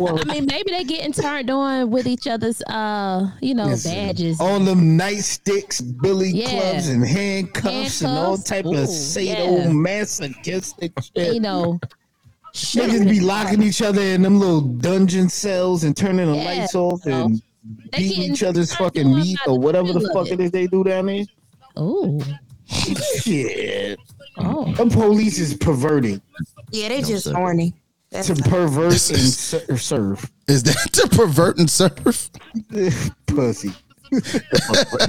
[0.00, 4.40] I mean, maybe they getting turned on with each other's uh, you know, Listen, badges.
[4.40, 6.50] All them nightsticks, billy Yeah.
[6.50, 8.44] clubs, and handcuffs, and all Handcuffs.
[8.48, 9.36] type Ooh, of yeah.
[9.46, 11.34] sadomasochistic shit.
[11.34, 11.80] You know,
[12.54, 16.44] Niggas be locking each other in them little dungeon cells and turning the Yeah.
[16.44, 17.40] lights off and
[17.92, 20.32] beating getting each other's fucking meat or whatever the fuck it.
[20.34, 21.24] it is they do down there.
[21.76, 22.20] oh,
[22.66, 23.98] Shit.
[24.38, 24.72] oh.
[24.74, 26.20] The police is perverted
[26.70, 27.74] Yeah, they just horny.
[28.10, 30.30] That's to pervert and ser- serve.
[30.46, 32.30] is that to pervert and serve?
[33.26, 33.70] Pussy.
[34.10, 34.22] Did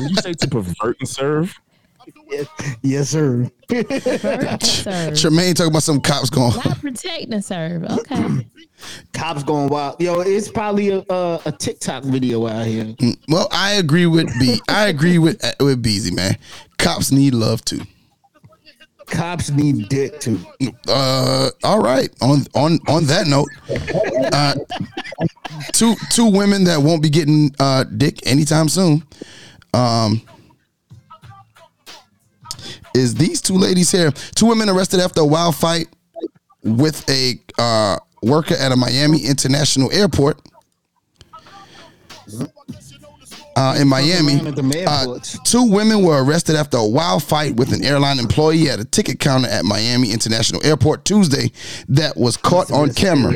[0.10, 1.54] you say to pervert and serve?
[2.82, 3.50] Yes, sir.
[3.70, 5.18] Bird and serve.
[5.18, 6.56] Tremaine talking about some cops going.
[6.56, 7.84] Not protect and serve.
[7.84, 8.46] Okay.
[9.14, 10.02] Cops going wild.
[10.02, 12.96] Yo, it's probably a, a, a TikTok video out here.
[13.28, 14.60] Well, I agree with B.
[14.70, 16.38] I agree with uh, with Beezy, man.
[16.78, 17.82] Cops need love too.
[19.08, 20.40] Cops need dick too.
[20.88, 22.10] Uh, all right.
[22.22, 23.50] On on on that note,
[24.34, 24.56] uh,
[25.74, 29.04] two two women that won't be getting uh, dick anytime soon.
[29.74, 30.22] Um,
[32.94, 34.12] is these two ladies here?
[34.36, 35.88] Two women arrested after a wild fight
[36.64, 40.42] with a uh, worker at a Miami International Airport.
[43.56, 47.56] Uh, in Miami, around at them uh, two women were arrested after a wild fight
[47.58, 51.52] with an airline employee at a ticket counter at Miami International Airport Tuesday
[51.90, 53.34] that was caught on camera.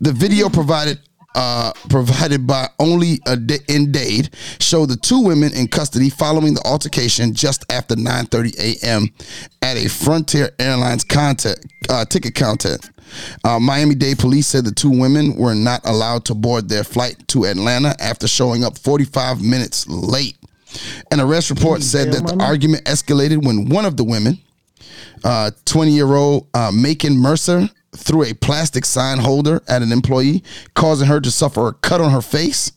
[0.00, 1.00] The video provided
[1.34, 6.54] uh, provided by only a D- in Dade showed the two women in custody following
[6.54, 9.08] the altercation just after 9:30 a.m.
[9.62, 12.78] at a Frontier Airlines contact, uh, ticket counter.
[13.44, 17.16] Uh, Miami Dade police said the two women were not allowed to board their flight
[17.28, 20.36] to Atlanta after showing up 45 minutes late.
[21.10, 24.38] An arrest report said that the argument escalated when one of the women,
[25.64, 30.42] 20 year old uh, Macon Mercer threw a plastic sign holder at an employee,
[30.74, 32.72] causing her to suffer a cut on her face.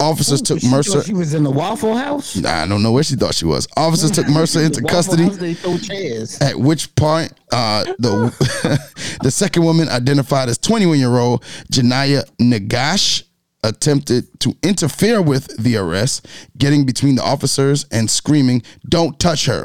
[0.00, 1.02] Officers took She Mercer.
[1.02, 2.36] She was in the Waffle House.
[2.36, 3.66] Nah, I don't know where she thought she was.
[3.76, 5.24] Officers took Mercer into custody.
[5.24, 6.40] House, they throw chairs.
[6.40, 8.78] At which point, uh, the
[9.22, 13.22] the second woman, identified as 21 year old Janaya Nagash,
[13.62, 16.26] attempted to interfere with the arrest,
[16.58, 19.64] getting between the officers and screaming, "Don't touch her!"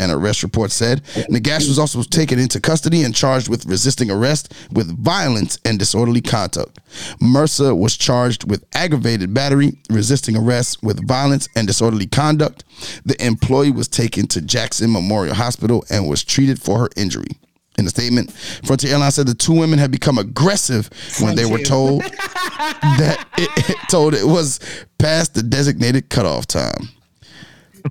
[0.00, 4.54] An arrest report said Nagash was also taken into custody and charged with resisting arrest
[4.72, 6.78] with violence and disorderly conduct.
[7.20, 12.64] Mercer was charged with aggravated battery, resisting arrest with violence and disorderly conduct.
[13.04, 17.36] The employee was taken to Jackson Memorial Hospital and was treated for her injury.
[17.76, 18.32] In a statement,
[18.64, 20.88] Frontier Airlines said the two women had become aggressive
[21.20, 24.60] when they were told that it, it told it was
[24.98, 26.88] past the designated cutoff time.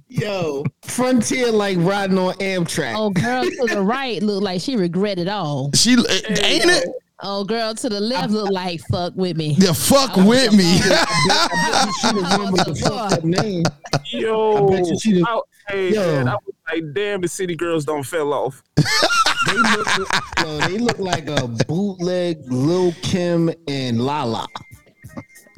[0.07, 2.93] Yo, Frontier like riding on Amtrak.
[2.95, 5.71] Oh, girl to the right looked like she regretted all.
[5.73, 6.89] She eh, ain't it?
[7.21, 9.55] Oh, girl to the left looked like fuck with me.
[9.57, 10.77] Yeah, fuck oh, with me.
[10.77, 13.63] she the one with the fucked up name.
[14.05, 16.01] Yo, I bet you she the- I- hey, Yo.
[16.01, 18.63] man, I was like, damn, the city girls don't fell off.
[19.47, 19.87] They look,
[20.39, 24.47] yo, they look like a bootleg Lil Kim and Lala.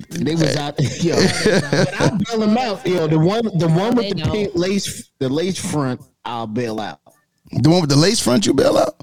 [0.09, 1.15] They was out, yo.
[1.15, 3.07] But I'll bail them out, yo.
[3.07, 6.99] The one, the one with They the pink lace, the lace front, I'll bail out.
[7.51, 8.95] The one with the lace front you bail out?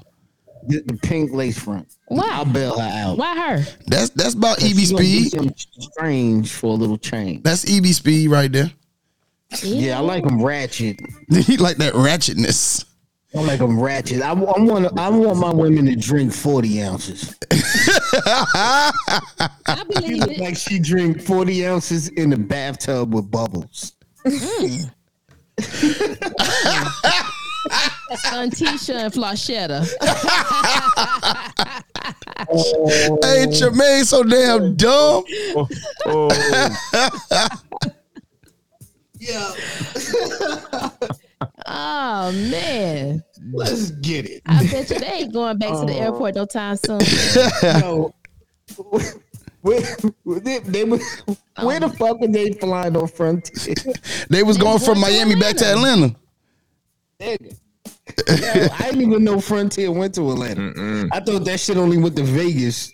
[0.67, 2.27] The, the pink lace front, Why?
[2.31, 3.17] I'll bail her out.
[3.17, 3.65] Why her?
[3.87, 5.53] That's that's about EB She gonna do speed.
[5.93, 7.43] strange for a little change.
[7.43, 8.71] That's EB speed right there.
[9.63, 10.99] Yeah, I like them ratchet.
[11.29, 12.85] he like that ratchetness.
[13.35, 14.21] I like them ratchet.
[14.23, 17.35] I, I want, I want my women to drink forty ounces.
[17.51, 18.91] I
[19.77, 20.39] She believe it.
[20.39, 23.93] like she drink forty ounces in the bathtub with bubbles.
[24.25, 24.91] Mm.
[28.33, 29.85] On Tisha and Flashetta.
[32.51, 33.59] Hey, oh.
[33.59, 35.23] Tremaine, so damn dumb.
[35.55, 35.67] Oh,
[36.05, 36.29] Oh
[41.65, 43.23] Oh, man.
[43.51, 44.41] Let's get it.
[44.45, 46.03] I bet you they ain't going back to the oh.
[46.03, 46.99] airport no time soon.
[47.81, 48.13] Yo,
[49.61, 49.81] where,
[50.23, 53.75] where, they, they, were- oh, where the fuck were they flying on Frontier?
[54.29, 56.15] They was going from going to Miami back to Atlanta.
[57.19, 57.57] Nigga.
[58.27, 61.07] Yo, I didn't even know Frontier went to Atlanta.
[61.11, 62.91] I thought that shit only went to Vegas,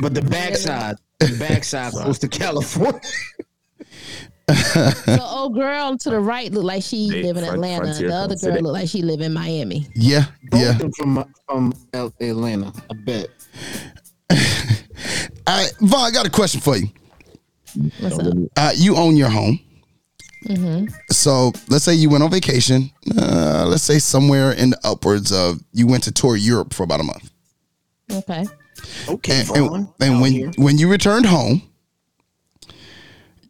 [0.00, 3.00] but the backside, the backside goes to California.
[5.06, 7.84] The old girl to the right looked like she They live in front- Atlanta.
[7.86, 9.86] frontier The other girl looked like she live in Miami.
[9.94, 10.78] Yeah, Both yeah.
[10.96, 13.28] from from Atlanta, I bet.
[15.46, 16.88] All right, Von, I got a question for you.
[18.00, 18.34] What's up?
[18.56, 19.58] Uh, you own your home.
[21.10, 22.90] So let's say you went on vacation.
[23.16, 27.00] Uh, let's say somewhere in the upwards of you went to tour Europe for about
[27.00, 27.30] a month.
[28.12, 28.46] Okay.
[29.08, 30.50] Okay, and, and, and when here.
[30.56, 31.62] when you returned home,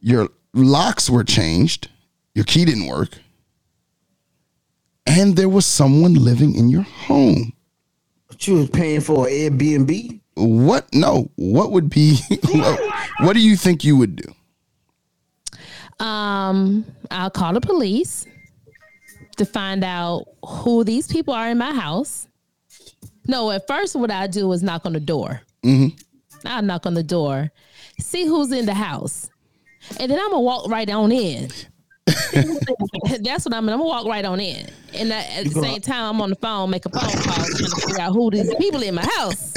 [0.01, 1.89] your locks were changed,
[2.35, 3.11] your key didn't work,
[5.07, 7.53] and there was someone living in your home.
[8.27, 10.21] What you was paying for an Airbnb?
[10.35, 10.93] What?
[10.95, 11.31] No.
[11.37, 12.19] What would be?
[12.53, 12.81] what,
[13.21, 14.35] what do you think you would do?
[16.05, 18.27] Um, I'll call the police
[19.37, 22.27] to find out who these people are in my house.
[23.27, 25.43] No, at first, what I do is knock on the door.
[26.45, 27.51] I'll knock on the door,
[27.99, 29.30] see who's in the house,
[29.99, 31.51] and then I'm gonna walk right on in.
[32.07, 33.69] That's what I'm.
[33.69, 36.37] I'm gonna walk right on in, and I, at the same time, I'm on the
[36.37, 39.55] phone, make a phone call, trying to figure out who these people in my house.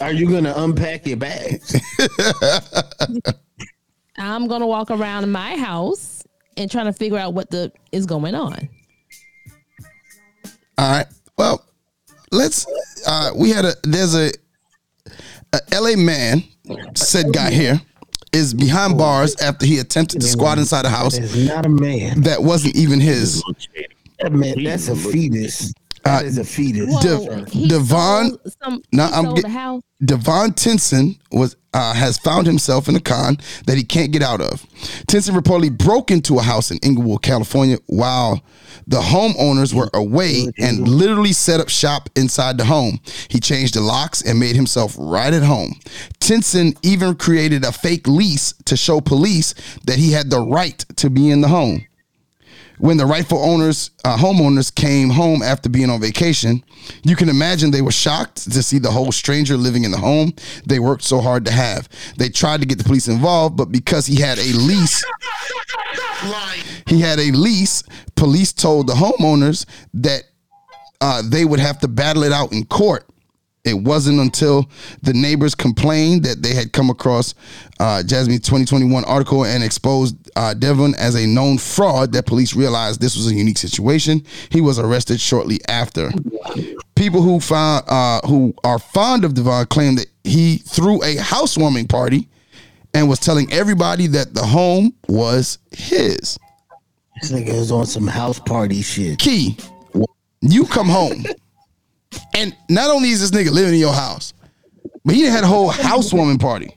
[0.00, 1.76] Are you gonna unpack your bags?
[4.18, 6.22] I'm gonna walk around my house
[6.56, 8.68] and trying to figure out what the is going on.
[10.78, 11.06] All right.
[11.36, 11.64] Well,
[12.32, 12.66] let's.
[13.06, 13.74] Uh, we had a.
[13.84, 14.30] There's a,
[15.52, 16.42] a LA man
[16.94, 17.80] said guy here,
[18.32, 21.68] is behind bars after he attempted to squat inside a house That is not a
[21.68, 22.22] man.
[22.22, 23.42] that wasn't even his.
[24.20, 25.72] That man, that's a fetus.
[26.04, 26.86] That is a fetus.
[26.88, 29.82] Whoa, he Devon- sold some, No, I'm get- the house.
[30.02, 33.36] Devon Tinson was uh, has found himself in a con
[33.66, 34.66] that he can't get out of.
[35.06, 38.42] Tinson reportedly broke into a house in Inglewood, California, while
[38.86, 42.98] the homeowners were away and literally set up shop inside the home.
[43.28, 45.78] He changed the locks and made himself right at home.
[46.18, 51.10] Tinson even created a fake lease to show police that he had the right to
[51.10, 51.84] be in the home.
[52.80, 56.64] When the rightful owners, uh, homeowners came home after being on vacation,
[57.02, 60.32] you can imagine they were shocked to see the whole stranger living in the home
[60.64, 61.90] they worked so hard to have.
[62.16, 65.04] They tried to get the police involved, but because he had a lease,
[66.86, 67.82] he had a lease,
[68.16, 70.22] police told the homeowners that
[71.02, 73.06] uh, they would have to battle it out in court.
[73.62, 74.70] It wasn't until
[75.02, 77.34] the neighbors complained that they had come across
[77.78, 83.00] uh, Jasmine's 2021 article and exposed uh, Devon as a known fraud that police realized
[83.00, 84.24] this was a unique situation.
[84.50, 86.10] He was arrested shortly after.
[86.94, 91.88] People who found uh, who are fond of Devon claim that he threw a housewarming
[91.88, 92.28] party
[92.94, 96.38] and was telling everybody that the home was his.
[97.20, 99.18] This nigga is on some house party shit.
[99.18, 99.56] Key,
[100.40, 101.24] you come home,
[102.34, 104.32] and not only is this nigga living in your house,
[105.04, 106.76] but he had a whole housewarming party.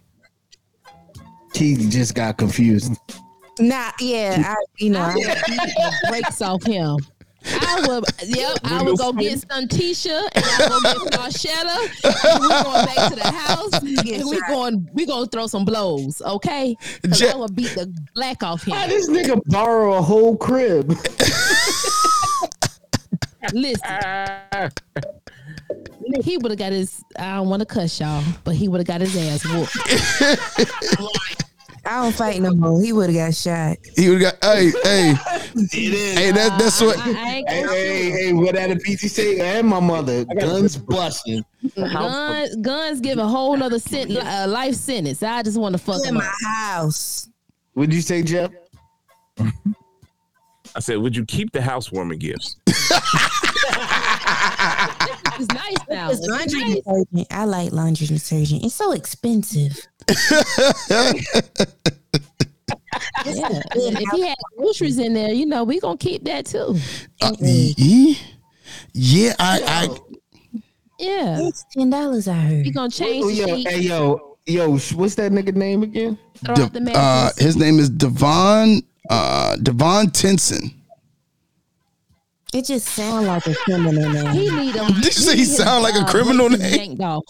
[1.53, 2.93] Key just got confused.
[3.59, 6.97] Nah, yeah, I, you know, I- the brakes off him.
[7.45, 11.77] I would, yep, I would go get some Tisha and I go get Marshetta.
[12.31, 16.21] And we going back to the house and we going we gonna throw some blows,
[16.21, 16.73] okay?
[17.03, 18.89] 'Cause Je- I would beat the black off How him.
[18.89, 20.95] this nigga borrow a whole crib?
[23.51, 23.99] Listen,
[26.23, 27.03] he would have got his.
[27.19, 29.75] I don't want to cuss y'all, but he would have got his ass whooped.
[31.85, 32.81] I don't fight no more.
[32.81, 33.77] He would have got shot.
[33.97, 35.13] He would have got hey hey
[36.13, 39.39] hey that that's what I, I ain't Hey, hey, hey, what that a PT say?
[39.39, 41.43] And my mother, guns busting.
[41.75, 45.21] Guns, guns give a whole nother sen- uh, life sentence.
[45.23, 46.31] I just want to fuck In my up.
[46.45, 47.27] house.
[47.73, 48.51] What'd you say, Jeff?
[50.75, 52.55] I said, would you keep the housewarming gifts?
[55.39, 56.09] It's nice now.
[56.11, 56.75] It's It's laundry nice.
[56.75, 57.27] detergent.
[57.31, 58.63] I like laundry detergent.
[58.63, 59.79] It's so expensive.
[63.25, 63.49] Yeah.
[63.75, 66.75] If he had groceries in there, you know, we gonna keep that too.
[67.21, 68.13] uh, yeah,
[68.93, 69.97] yeah I I
[70.99, 71.47] Yeah.
[71.47, 72.27] It's ten dollars.
[72.27, 72.65] I heard.
[72.65, 76.17] We gonna change Oh, yo, sheet, hey, yo, yo, what's that nigga name again?
[76.43, 80.71] De- uh, his name is Devon uh Devon Tinson.
[82.53, 84.27] It just sounds like a criminal name.
[84.33, 87.01] he need a, Did you say he need sound like a criminal braces name?
[87.01, 87.23] off.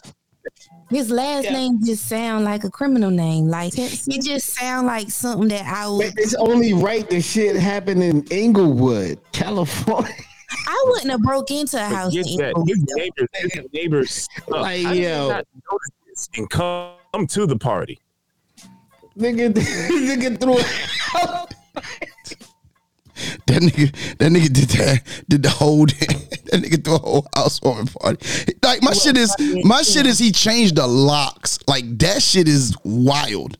[0.89, 3.47] His last name just sound like a criminal name.
[3.47, 6.13] Like it just sound like something that I would.
[6.17, 10.11] It's only right the shit happened in Inglewood, California.
[10.67, 12.13] I wouldn't have broke into a house.
[12.13, 12.53] Get in that.
[12.67, 14.27] His neighbors, his neighbors.
[14.51, 15.29] uh, Like, how yo.
[15.29, 15.45] not
[16.07, 17.99] this And come, come to the party.
[19.17, 21.55] nigga, nigga threw it.
[23.47, 27.87] That nigga that nigga did that did the whole that nigga threw a whole housewarming
[27.87, 28.53] party.
[28.63, 31.59] Like my shit is my shit is he changed the locks.
[31.67, 33.57] Like that shit is wild.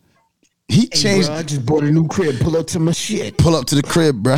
[0.68, 2.40] He Hey, changed bro, I just bought a new crib.
[2.40, 3.36] Pull up to my shit.
[3.36, 4.36] pull up to the crib, bro.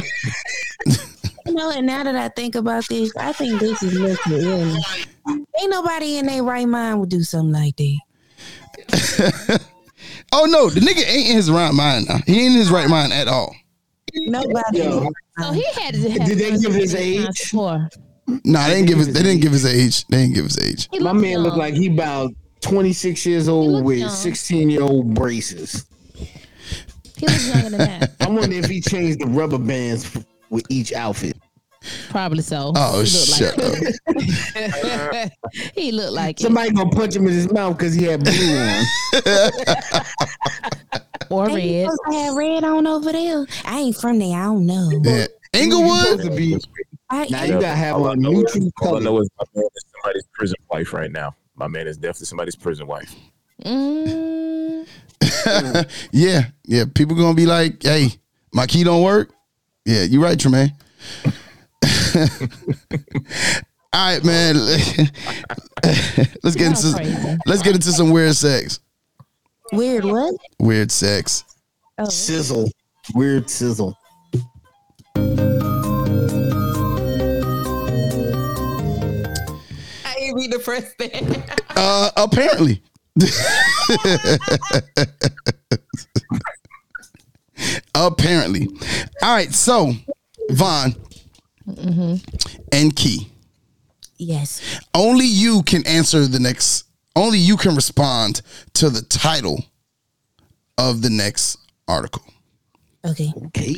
[1.47, 5.07] You know, and now that I think about this, I think this is mental illness.
[5.29, 9.61] Ain't nobody in their right mind would do something like that.
[10.33, 12.19] Oh no, the nigga ain't in his right mind now.
[12.27, 13.55] He ain't in his right mind at all.
[14.17, 14.79] Nobody.
[14.79, 15.11] Yo.
[15.39, 17.27] So he had to have Did they give his age?
[17.51, 17.89] before.
[18.45, 20.05] Nah, they didn't give his they didn't give his age.
[20.09, 20.89] They didn't give his age.
[20.91, 21.43] He My man young.
[21.45, 24.11] looked like he about 26 years old with young.
[24.11, 25.87] 16 year old braces.
[26.15, 28.17] he was younger than that.
[28.21, 30.17] I wonder if he changed the rubber bands
[30.51, 31.37] with each outfit.
[32.11, 32.73] Probably so.
[32.75, 33.73] Oh he looked shut up.
[35.15, 35.33] like
[35.77, 36.43] he looked like it.
[36.43, 38.85] Somebody gonna punch him in his mouth because he had blue on.
[41.31, 41.91] or Ain't you red.
[41.91, 43.47] supposed to have red on over there.
[43.65, 44.37] I ain't from there.
[44.39, 44.91] I don't know.
[45.05, 45.27] Yeah.
[45.55, 46.21] You Inglewood?
[46.21, 49.01] supposed to Now you gotta have all I a know neutral all I color.
[49.01, 51.35] know is my man is somebody's prison wife right now.
[51.55, 53.15] My man is definitely somebody's prison wife.
[53.65, 54.87] Mm,
[56.13, 56.85] Yeah, yeah.
[56.95, 58.09] People gonna be like, "Hey,
[58.53, 59.33] my key don't work."
[59.87, 60.73] Yeah, you right, Tremaine.
[63.93, 64.57] All right, man.
[66.43, 67.39] let's get into crazy.
[67.47, 68.81] let's get into some weird sex.
[69.73, 70.35] Weird what?
[70.59, 71.45] Weird sex.
[71.99, 72.71] Oh, Sizzle.
[73.15, 73.97] Weird sizzle.
[80.05, 81.43] I ain't read the first thing.
[81.77, 82.83] Uh, apparently,
[87.95, 88.69] Apparently.
[89.23, 89.93] All right, so
[90.51, 90.95] Von
[92.73, 93.31] and Key.
[94.19, 94.81] Yes.
[94.95, 96.86] Only you can answer the next
[97.17, 98.43] only you can respond
[98.75, 99.65] to the title
[100.79, 101.59] of the next
[101.89, 102.23] article.
[103.05, 103.33] Okay.
[103.47, 103.77] Okay.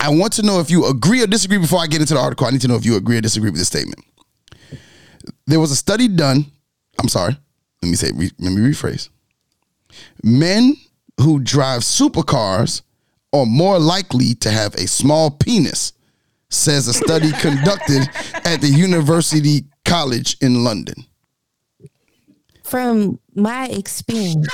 [0.00, 2.46] I want to know if you agree or disagree before I get into the article.
[2.46, 4.02] I need to know if you agree or disagree with this statement.
[5.46, 6.46] There was a study done.
[6.98, 7.36] I'm sorry.
[7.82, 9.08] Let me say, re, let me rephrase.
[10.22, 10.76] Men
[11.18, 12.82] who drive supercars
[13.32, 15.92] are more likely to have a small penis,
[16.48, 18.08] says a study conducted
[18.44, 20.94] at the University College in London.
[22.70, 24.46] From my experience,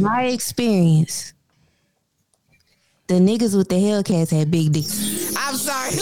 [0.00, 1.32] my experience,
[3.06, 5.32] the niggas with the Hellcats had big dicks.
[5.36, 5.92] I'm sorry.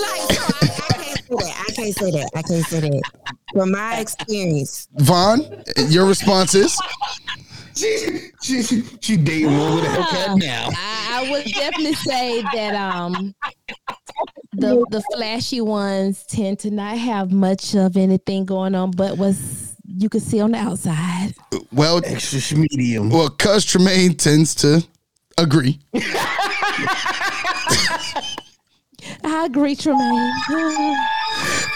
[1.32, 2.30] Like, so I, I can't say that.
[2.34, 3.03] I can't say that.
[3.03, 3.34] I can't say that.
[3.53, 5.42] From my experience, Von,
[5.88, 6.80] your response is?
[7.74, 8.62] She she
[9.00, 10.68] she dating one with a Hellcat now.
[10.70, 13.34] I, I would definitely say that um
[14.52, 19.74] the the flashy ones tend to not have much of anything going on but what's
[19.84, 21.34] you can see on the outside.
[21.72, 23.10] Well, Extra medium.
[23.10, 24.84] well, Cuz Tremaine tends to
[25.38, 25.80] agree.
[29.24, 30.32] I agree, Tremaine.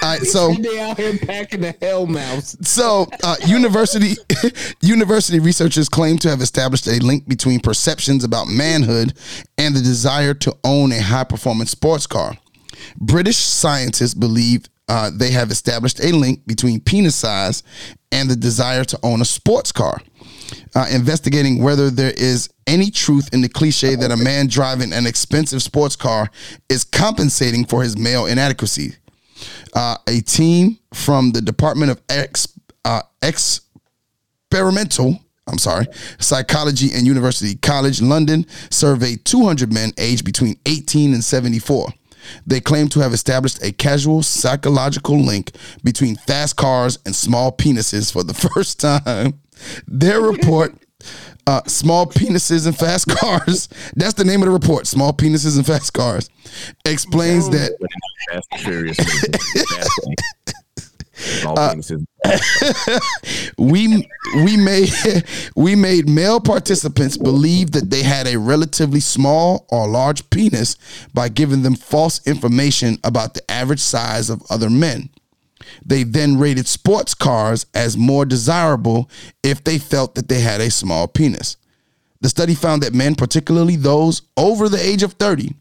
[0.03, 2.57] All right, so They out here packing the hell mouse.
[2.63, 4.17] So, uh, university
[4.83, 9.15] university researchers claim to have established a link between perceptions about manhood
[9.59, 12.37] and the desire to own a high performance sports car.
[12.99, 17.63] British scientists believe uh, they have established a link between penis size
[18.13, 20.01] and the desire to own a sports car.
[20.75, 25.07] Uh, investigating whether there is any truth in the cliche that a man driving an
[25.07, 26.31] expensive sports car
[26.69, 28.93] is compensating for his male inadequacy
[29.75, 32.49] uh, a team from the Department of Ex,
[32.85, 35.87] uh, Experimental, I'm sorry,
[36.19, 41.93] Psychology and University College London surveyed 200 men aged between 18 and 74.
[42.47, 45.53] They claim to have established a casual psychological link
[45.85, 49.41] between fast cars and small penises for the first time.
[49.87, 50.75] Their report
[51.47, 53.69] uh, small penises and fast cars.
[53.95, 54.87] That's the name of the report.
[54.87, 56.29] Small penises and fast cars
[56.85, 57.73] explains that
[58.31, 58.99] Fast and Furious.
[58.99, 59.39] movie.
[61.05, 61.06] All
[61.45, 61.75] Uh,
[63.59, 64.09] we
[64.45, 64.91] we made
[65.57, 70.77] we made male participants believe that they had a relatively small or large penis
[71.15, 75.09] by giving them false information about the average size of other men.
[75.85, 79.11] They then rated sports cars as more desirable
[79.43, 81.57] if they felt that they had a small penis.
[82.21, 85.55] The study found that men, particularly those over the age of 30,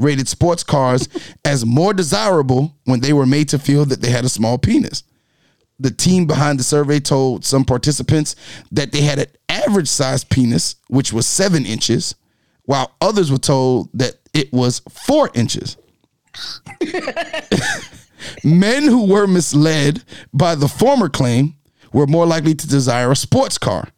[0.00, 1.08] rated sports cars
[1.44, 5.04] as more desirable when they were made to feel that they had a small penis
[5.80, 8.36] the team behind the survey told some participants
[8.70, 12.14] that they had an average sized penis, which was seven inches,
[12.64, 15.78] while others were told that it was four inches.
[18.44, 21.54] Men who were misled by the former claim
[21.92, 23.88] were more likely to desire a sports car.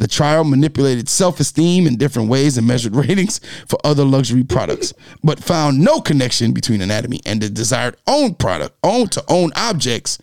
[0.00, 3.38] The trial manipulated self esteem in different ways and measured ratings
[3.68, 8.74] for other luxury products, but found no connection between anatomy and the desired own product,
[8.82, 10.16] own to own objects,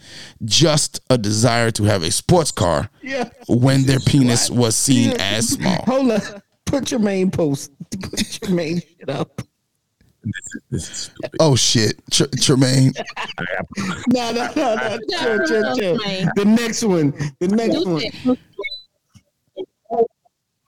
[0.43, 3.29] just a desire to have a sports car Yeah.
[3.47, 5.83] when their penis was seen as small.
[5.85, 6.23] Hold up.
[6.65, 7.71] Put your main post.
[8.01, 9.43] Put your main shit up.
[10.71, 11.31] This is stupid.
[11.39, 12.93] Oh shit, Tr- Tremaine.
[14.09, 14.97] No, no, no, no.
[15.19, 15.97] Chill, chill, chill.
[16.35, 17.11] The next one.
[17.39, 17.85] The next
[18.25, 18.37] one.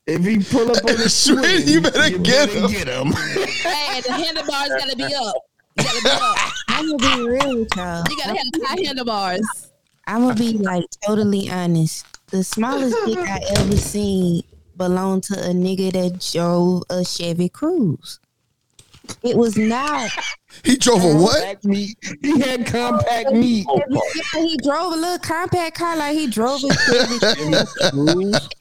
[0.09, 2.71] If he pull up on the street, you better get him.
[2.71, 3.13] Get him.
[3.59, 5.35] Hey, the handlebars gotta be up.
[5.77, 6.37] You gotta be up.
[6.69, 8.03] I'm gonna be real with y'all.
[8.09, 9.71] You gotta have high handlebars.
[10.07, 12.05] I'm gonna be like totally honest.
[12.27, 14.43] The smallest dick I ever seen
[14.77, 18.17] belonged to a nigga that drove a Chevy Cruze.
[19.23, 20.11] It was not.
[20.63, 21.63] He drove a what?
[21.63, 21.95] Meat.
[22.23, 23.67] He had compact meat.
[23.69, 23.79] Oh,
[24.15, 27.69] yeah, he drove a little compact car like he drove it.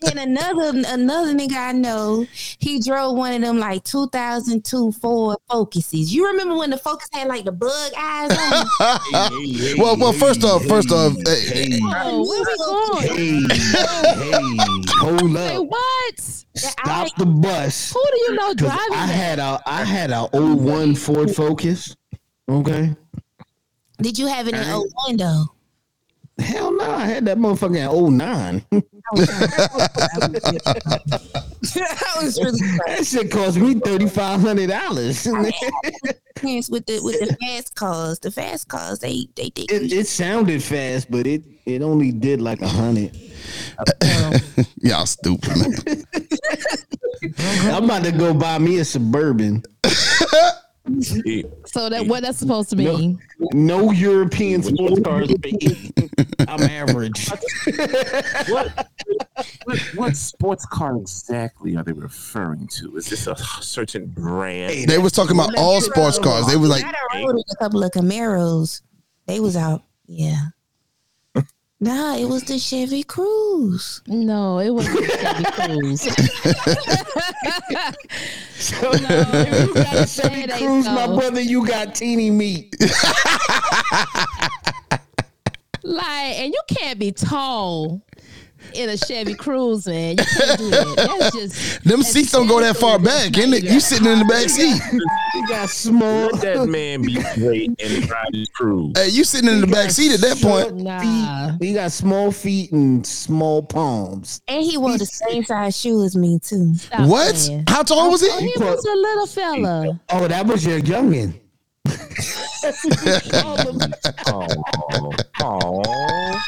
[0.03, 2.27] And another another nigga I know,
[2.59, 6.15] he drove one of them like 2002 Ford Focuses.
[6.15, 8.67] You remember when the Focus had like the bug eyes on?
[9.11, 9.79] it?
[9.79, 12.57] Well, well, first off, first off, hey, Hey, Oh, where we
[13.09, 13.49] going?
[13.49, 13.55] hey,
[14.15, 15.65] hey, hold Hey, up.
[15.67, 16.38] what?
[16.63, 17.93] Stop the bus.
[17.93, 19.13] Who do you know driving I that?
[19.13, 21.97] had a I had a 01 Ford Focus.
[22.49, 22.95] Okay.
[24.01, 25.45] Did you have it in 01 though?
[26.39, 26.87] Hell no.
[26.87, 28.65] No, I had that motherfucker in 09.
[31.75, 36.15] that was really that shit cost me $3,500.
[36.37, 38.19] pants with the with the fast cars.
[38.21, 39.71] The fast cars, they they did.
[39.71, 43.15] it, it sounded fast, but it, it only did like a hundred.
[44.81, 45.75] Y'all stupid, man.
[47.75, 49.63] I'm about to go buy me a suburban.
[51.25, 53.21] He- So that what that's supposed to mean?
[53.53, 55.31] No European sports cars.
[56.49, 57.29] I'm average.
[58.49, 58.89] what,
[59.65, 62.97] what what sports car exactly are they referring to?
[62.97, 64.89] Is this a certain brand?
[64.89, 66.47] They was talking about all sports cars.
[66.47, 68.83] They was like, I done rode in a couple of Camaros.
[69.27, 69.83] They was out.
[70.07, 70.47] Yeah.
[71.81, 74.03] Nah, it was the Chevy Cruze.
[74.09, 76.09] No, it wasn't the Chevy Cruze.
[78.59, 82.75] So if you got a Chevy It ain't Cruze, my brother, you got teeny meat.
[85.85, 88.03] Like, and you can't be tall
[88.75, 90.17] in a Chevy Cruze, man.
[90.19, 90.97] You can't do that.
[90.97, 93.65] That's just them seats don't go that far back, ain't it?
[93.65, 94.81] You sitting in the back seat.
[95.35, 96.27] You got small.
[96.33, 98.93] Let that man be great and drive his cruise.
[98.97, 100.77] Hey, you sitting in the back seat at that point.
[100.77, 101.53] nah.
[101.61, 104.41] He got small feet and small palms.
[104.49, 106.75] And he wore the same size shoe as me too.
[106.75, 107.35] Stop What?
[107.35, 107.65] playing.
[107.69, 108.49] How tall oh, was Oh, he?
[108.51, 110.01] he was a little fella.
[110.11, 111.35] Oh, that was your youngin.
[114.27, 114.47] Oh,
[114.91, 116.41] oh, oh.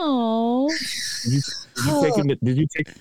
[0.00, 0.68] Oh,
[1.24, 1.40] Did you,
[1.74, 2.28] did you take him?
[2.28, 2.94] To, did you take him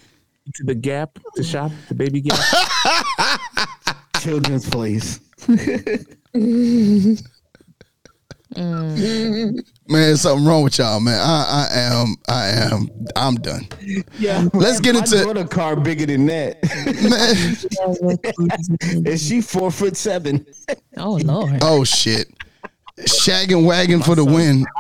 [0.56, 2.40] to the Gap to shop the baby Gap?
[4.22, 5.20] Children's place.
[8.56, 11.20] Man, something wrong with y'all, man.
[11.22, 13.68] I, I am, I am, I'm done.
[14.18, 14.48] Yeah.
[14.54, 16.58] Let's get My into- a car bigger than that.
[18.82, 20.46] Man, and she four foot seven.
[20.98, 21.60] oh Lord.
[21.62, 22.28] oh shit,
[23.02, 24.66] shagging wagon for the win.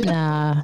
[0.00, 0.62] Nah.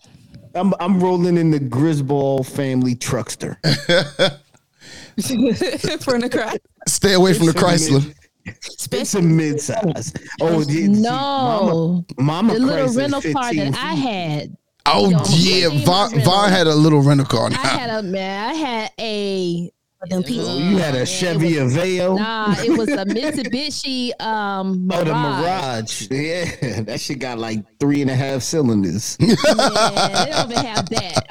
[0.55, 3.57] I'm I'm rolling in the Griswold family truckster.
[6.05, 6.61] From the crowd.
[6.87, 8.15] Stay away from the Chrysler.
[8.47, 10.15] It's a midsize.
[10.41, 12.05] Oh yeah, see, No.
[12.17, 14.57] Mama, Mama The little Chrysler's rental car 15 that I had.
[14.87, 16.21] Oh Yo, yeah, Von.
[16.21, 17.49] Von had a little rental car.
[17.51, 19.71] I had a man, I had a
[20.11, 20.49] Them people.
[20.49, 22.19] Oh, you had a Chevy Aveo.
[22.19, 26.11] nah, it was a Mitsubishi um Oh, the Mirage.
[26.11, 26.11] Mirage.
[26.11, 29.17] Yeah, that shit got like three and a half cylinders.
[29.21, 31.25] Yeah, they don't even have that.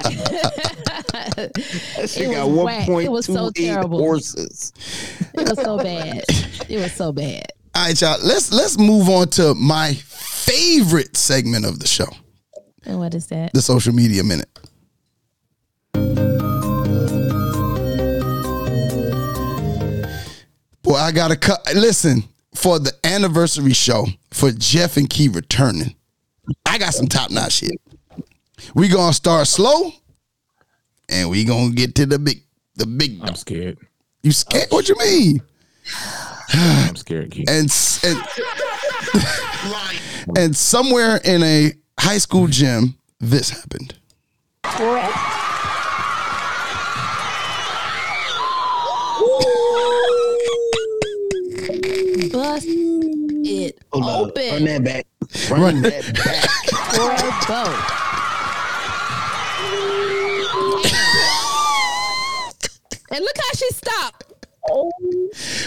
[1.36, 4.00] That shit It got was one point It was so eight terrible.
[4.00, 4.72] horses.
[5.34, 6.24] it was so bad.
[6.70, 7.46] It was so bad.
[7.76, 8.18] All right, y'all.
[8.24, 12.08] Let's let's move on to my favorite segment of the show,
[12.86, 13.54] And what is that?
[13.54, 14.50] the social media minute.
[20.94, 21.68] Boy, I gotta cut.
[21.74, 22.24] Listen
[22.54, 25.96] for the anniversary show for Jeff and Key returning.
[26.68, 27.82] I got some top notch shit.
[28.76, 29.92] We gonna start slow,
[31.10, 32.44] and we gonna get to the big,
[32.76, 33.18] the big.
[33.24, 33.80] I'm scared.
[34.22, 34.68] You scared?
[34.70, 35.42] What you mean?
[36.54, 37.50] I'm scared, Keith.
[37.50, 38.24] and and,
[40.38, 43.96] and somewhere in a high school gym, this happened.
[52.54, 54.44] Bust it Hold on.
[54.52, 55.08] Run that back.
[55.50, 55.82] Run, Run.
[55.82, 56.50] that back.
[56.94, 57.74] for a boat.
[63.10, 64.34] And look how she stopped.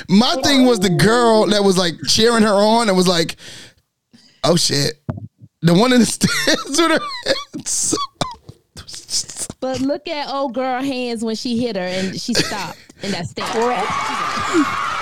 [0.09, 3.35] My thing was the girl that was like cheering her on and was like,
[4.45, 5.03] "Oh shit."
[5.63, 7.97] The one in the stands with her hands.
[9.59, 13.27] But look at old girl hands when she hit her and she stopped in that
[13.27, 14.96] stance.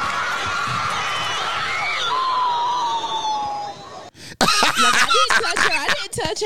[4.41, 4.51] Like,
[4.95, 5.75] I didn't touch her.
[5.75, 6.41] I didn't touch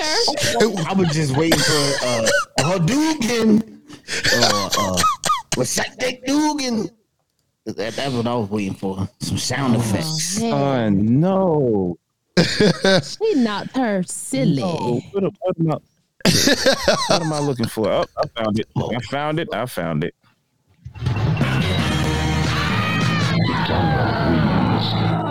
[0.84, 0.91] her.
[0.91, 2.28] I was just waiting for uh,
[2.61, 3.80] Hadouken.
[4.32, 5.03] Uh, uh,
[5.55, 6.89] what's that Dugan?
[7.64, 9.09] That, that's what I was waiting for.
[9.20, 10.41] Some sound effects.
[10.41, 11.99] Man, Oh no!
[13.03, 14.62] she knocked her silly.
[14.64, 15.76] Oh, what, am- what am I?
[17.09, 17.89] what am I looking for?
[17.91, 18.68] Oh, I found it.
[18.76, 19.49] I found it.
[19.53, 20.14] I found it.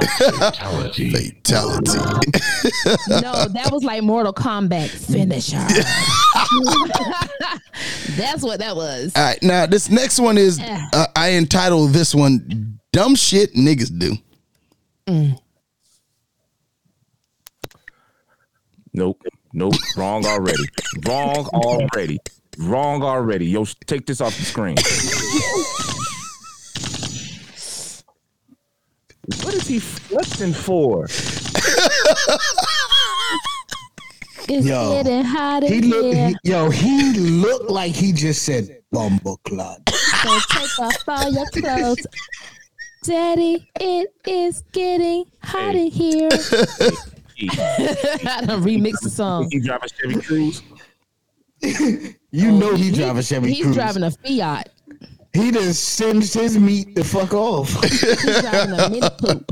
[0.02, 1.12] Fatality.
[1.12, 1.92] Fatality.
[3.10, 5.58] No, that was like Mortal Kombat finisher.
[8.18, 9.14] That's what that was.
[9.16, 13.98] All right, now this next one is uh, I entitled this one "Dumb Shit Niggas
[13.98, 14.18] Do."
[18.94, 19.22] Nope.
[19.54, 19.74] Nope.
[19.96, 20.64] Wrong already.
[21.08, 22.20] Wrong already.
[22.58, 23.46] Wrong already.
[23.48, 24.76] Yo, take this off the screen.
[29.66, 31.06] he flexing for?
[34.50, 36.30] It's Yo, getting hot He in look, here.
[36.30, 39.82] he- yo, he looked like he just said bumble clot.
[39.90, 42.08] So take off all your clothes.
[43.04, 46.30] Daddy, it is getting hot in here.
[47.36, 49.48] He, I done remixed the song.
[49.52, 50.64] he drive a Chevy Cruze.
[52.32, 53.74] You know he drive a Chevy He's Cruze.
[53.76, 54.70] driving a Fiat.
[55.38, 57.70] He just singed his meat the fuck off.
[57.84, 59.52] He's driving a mini poop.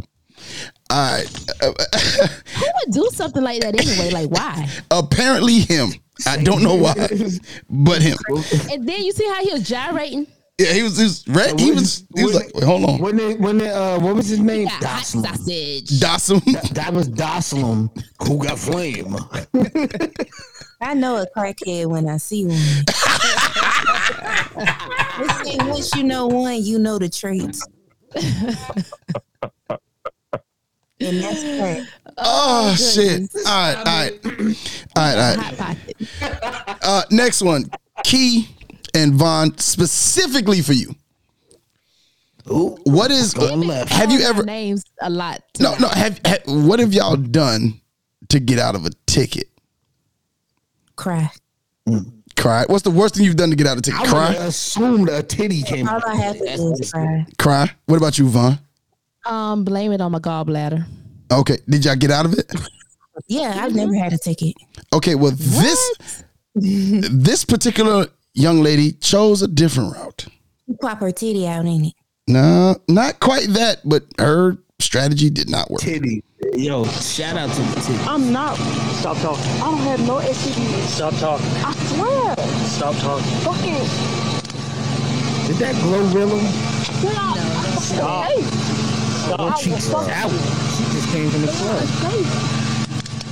[0.89, 1.27] All right.
[1.61, 4.09] Who would do something like that anyway?
[4.11, 4.67] Like why?
[4.91, 5.89] Apparently him.
[6.25, 6.93] I don't know why,
[7.69, 8.17] but him.
[8.71, 10.27] And then you see how he was gyrating.
[10.57, 10.97] Yeah, he was.
[10.97, 11.27] He was.
[11.27, 12.05] Red, he was.
[12.15, 12.99] He was like, wait, hold on.
[12.99, 14.67] When they, when they, uh, what was his name?
[14.67, 15.25] Got hot Dhalsim.
[15.25, 15.99] sausage.
[15.99, 16.39] Dawson.
[16.73, 17.89] That was Dhalsim
[18.25, 19.15] who got flame.
[20.81, 22.57] I know a crackhead when I see one.
[25.17, 27.65] They say once you know one, you know the traits.
[31.01, 31.87] and that's crack.
[32.17, 33.29] Oh, shit!
[33.45, 34.19] All right, all right,
[34.95, 36.77] all right, all right.
[36.81, 37.65] Uh, next one,
[38.03, 38.47] Key
[38.93, 40.95] and Von, specifically for you.
[42.49, 43.33] Ooh, What is?
[43.33, 43.91] Going left.
[43.91, 44.43] have you ever?
[44.43, 45.41] names a lot?
[45.59, 45.87] No, no.
[45.89, 47.81] Have, have what have y'all done
[48.29, 49.49] to get out of a ticket?
[50.95, 51.29] Cry.
[52.37, 52.65] Cry.
[52.67, 53.99] What's the worst thing you've done to get out of a ticket?
[53.99, 54.31] I would Cry.
[54.33, 56.07] have assumed a titty came All out.
[56.07, 57.25] I have to do is cry.
[57.39, 57.71] Cry.
[57.85, 58.59] What about you, Von?
[59.25, 60.85] Um, blame it on my gallbladder.
[61.31, 61.57] Okay.
[61.67, 62.51] Did y'all get out of it?
[63.27, 64.53] Yeah, I've never had a ticket.
[64.93, 65.15] Okay.
[65.15, 66.23] Well, this
[66.55, 70.27] this particular young lady chose a different route.
[70.67, 71.93] You pop her titty out, ain't it?
[72.27, 75.81] No, not quite that, but her strategy did not work.
[75.81, 76.23] Titty.
[76.53, 77.99] Yo, shout out to the titty.
[78.05, 78.55] I'm not.
[79.01, 79.43] Stop talking.
[79.61, 80.87] I don't have no STDs.
[80.87, 81.45] Stop talking.
[81.65, 82.35] I swear.
[82.67, 83.25] Stop talking.
[83.41, 83.85] Fucking.
[85.47, 86.39] Did that glow Rilla?
[87.81, 88.25] Stop.
[88.27, 88.41] Hey.
[88.41, 89.39] Stop.
[89.39, 91.85] I She, will fuck that, she just came from the club.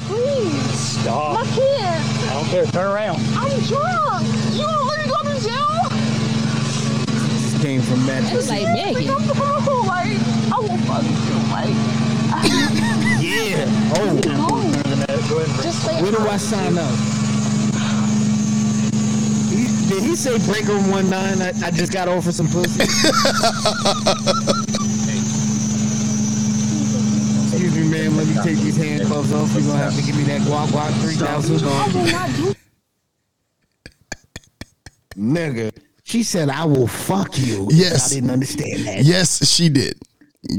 [0.07, 0.79] Please.
[0.79, 1.33] Stop.
[1.39, 1.79] My kid.
[1.81, 2.65] I don't care.
[2.67, 3.19] Turn around.
[3.37, 4.25] I'm drunk.
[4.53, 5.81] You want me to go to jail?
[7.39, 8.51] Just came from That's Manchester.
[8.53, 9.09] like Megan.
[9.09, 9.23] I'm
[9.65, 9.85] cool.
[9.85, 10.17] Like,
[10.51, 11.42] I will fuck you.
[13.53, 13.93] Like, Yeah.
[13.97, 14.47] Oh, no.
[16.01, 16.93] Where do I sign up?
[19.49, 21.41] He, did he say breaker one nine?
[21.41, 22.83] I, I just got offered some pussy.
[27.51, 28.17] Excuse me, man.
[28.17, 29.51] Let me take these handcuffs off.
[29.53, 31.63] You're gonna have to give me that guac guac three thousand.
[31.67, 32.53] I will not do
[35.15, 35.71] Nigga,
[36.03, 37.67] she said I will fuck you.
[37.71, 38.11] Yes.
[38.11, 39.03] I didn't understand that.
[39.03, 39.93] Yes, she did.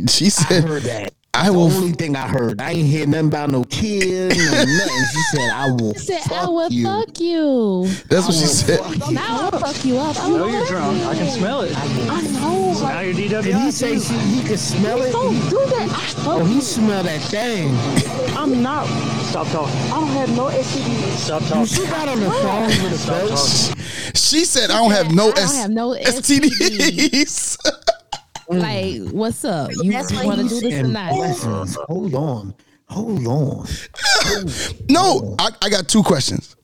[0.08, 1.12] She I said, heard that.
[1.36, 2.60] I the will only thing I heard.
[2.60, 5.04] I ain't hear nothing about no kids, no nothing.
[5.12, 7.88] She said, "I will She Said fuck I will you." fuck you.
[8.08, 8.80] That's what she said.
[9.12, 10.16] Now I'll fuck you up.
[10.20, 11.02] I know you're drunk.
[11.06, 11.76] I can smell it.
[11.76, 12.72] I know.
[12.80, 13.42] Now you're DWI.
[13.42, 15.12] Did he say she, he could smell it?
[15.12, 16.14] Don't do that.
[16.26, 17.68] oh, he smell that thing.
[18.36, 18.86] I'm not.
[19.24, 19.74] Stop talking.
[19.90, 21.16] I don't have no STDs.
[21.16, 21.64] Stop talking.
[21.66, 23.38] She got on the phone with a belt.
[24.16, 27.58] She said, I don't have no, I don't have no STDs.
[28.48, 29.70] Like, what's up?
[29.82, 31.12] You That's why want to do this And tonight?
[31.14, 31.76] blessings.
[31.88, 32.54] Hold on.
[32.88, 33.66] Hold on.
[34.88, 36.56] no, I, I got two questions.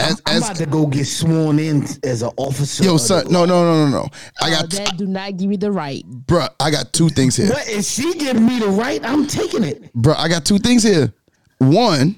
[0.00, 2.84] As, I'm as about to go get sworn in as an officer.
[2.84, 4.08] yo, son, no, no, no, no, no.
[4.40, 6.04] I Uh, got, that do not give me the right.
[6.08, 7.48] bruh, I got two things here.
[7.48, 9.00] What is she giving me the right?
[9.04, 9.92] I'm taking it.
[9.96, 11.12] Bruh, I got two things here.
[11.58, 12.14] One,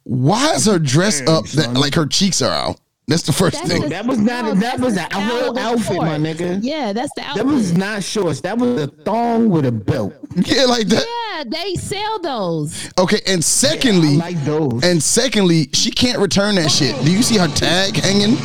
[0.04, 2.80] why is her dress up that like her cheeks are out?
[3.12, 3.82] That's the first That's thing.
[3.82, 4.46] the- That was not.
[4.46, 6.60] no, that was the a whole style of outfit, my nigga.
[6.64, 7.46] Yeah, that's the outfit.
[7.46, 8.40] That was not shorts.
[8.40, 10.14] That was a thong with a belt.
[10.46, 11.06] yeah, like that.
[11.06, 12.90] yeah, they sell those.
[12.98, 14.82] Okay, and secondly, I like those.
[14.86, 16.96] and secondly, she can't return that shit.
[17.04, 18.38] Do you see her tag hanging?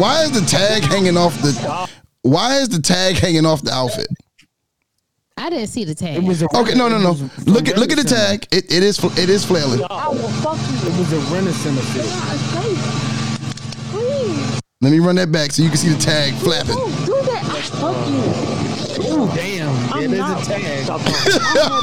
[0.00, 1.88] Why is the tag hanging off the?
[2.22, 4.06] Why is the tag hanging off the outfit?
[5.36, 6.16] I didn't see the tag.
[6.16, 7.10] it was a Okay, no, no, no.
[7.46, 8.46] Look at look at the tag.
[8.52, 9.84] It, it is it is flailing.
[9.90, 10.90] I will fuck you.
[10.90, 12.04] It was a renaissance fit.
[12.04, 12.97] Please.
[14.80, 16.76] Let me run that back so you can see the tag flapping.
[16.76, 17.42] Don't do that.
[17.44, 18.22] I fuck you.
[19.10, 19.74] Oh damn!
[19.92, 20.40] I'm That is not.
[20.40, 20.84] a tag.
[20.84, 21.16] Stop talking.
[21.18, 21.20] I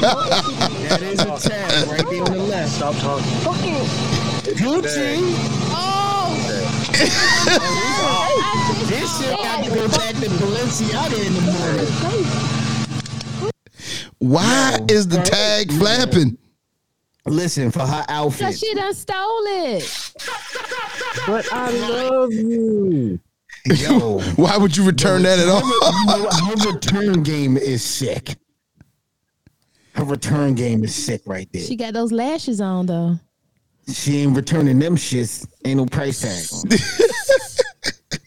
[0.00, 0.12] have
[0.62, 2.72] no That is a tag right there on the left.
[2.72, 3.26] Stop talking.
[3.40, 3.74] Fucking.
[4.56, 5.18] Gucci.
[5.76, 6.32] Oh.
[8.88, 11.86] this shit got to go back to Balenciaga in the morning.
[14.20, 16.38] Why is the tag flapping?
[17.26, 18.58] Listen for her Cause outfit.
[18.58, 20.12] she done stole it.
[21.26, 23.18] But I love you.
[23.66, 25.60] Yo, Why would you return that at all?
[25.60, 28.36] her, her return game is sick.
[29.94, 31.62] Her return game is sick right there.
[31.62, 33.18] She got those lashes on though.
[33.92, 35.46] She ain't returning them shits.
[35.64, 36.44] Ain't no price tag.
[36.52, 38.20] on it.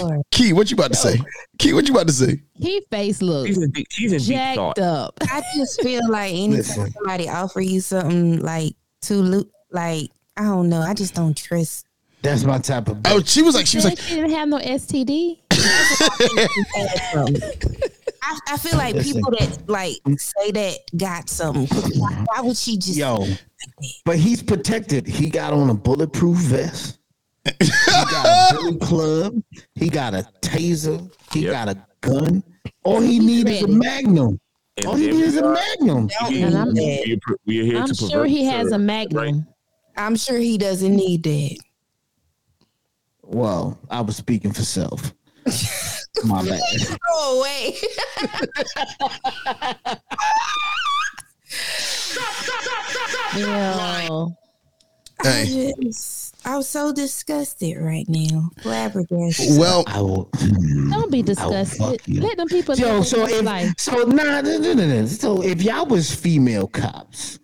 [0.00, 0.22] Lord.
[0.30, 1.18] Key, what you about to say?
[1.58, 2.40] Key, what you about to say?
[2.54, 4.78] He face looks She's in deep, she's in jacked thought.
[4.78, 5.18] up.
[5.22, 10.68] I just feel like anytime somebody offer you something like too lo- like I don't
[10.68, 10.80] know.
[10.80, 11.86] I just don't trust.
[12.22, 12.98] That's my type of.
[13.04, 15.40] Oh, she was like, she was like, she didn't have no STD.
[18.22, 19.12] I, I feel like Listen.
[19.14, 21.66] people that like say that got something.
[22.00, 22.96] Why, why would she just?
[22.96, 23.26] Yo,
[24.04, 25.06] but he's protected.
[25.06, 26.98] He got on a bulletproof vest.
[27.44, 29.42] He got a billy club.
[29.74, 31.12] He got a taser.
[31.32, 31.52] He Yep.
[31.52, 32.42] got a gun.
[32.84, 34.40] All he needs is a magnum.
[34.76, 36.08] And All he then needs is a magnum.
[36.22, 38.76] And I'm- need we are- we are here I'm to sure pervert he has the-
[38.76, 39.46] a magnum.
[39.96, 41.58] I'm sure he doesn't need that.
[43.22, 45.12] Well, I was speaking for self.
[46.24, 46.60] My bad.
[47.10, 47.82] Oh wait.
[53.36, 54.32] Yo.
[55.22, 58.50] hey, I just, I'm so disgusted right now.
[58.60, 59.58] Flabbergasted.
[59.58, 60.28] well, I will.
[60.90, 62.00] Don't be fuck disgusted.
[62.06, 62.20] you.
[62.20, 63.72] Let them people Yo, live so if life.
[63.78, 65.06] so, nah, nah, nah, nah, nah.
[65.06, 67.38] so if y'all was female cops,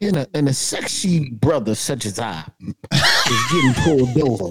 [0.00, 4.50] and a and a sexy brother such as I is getting pulled over.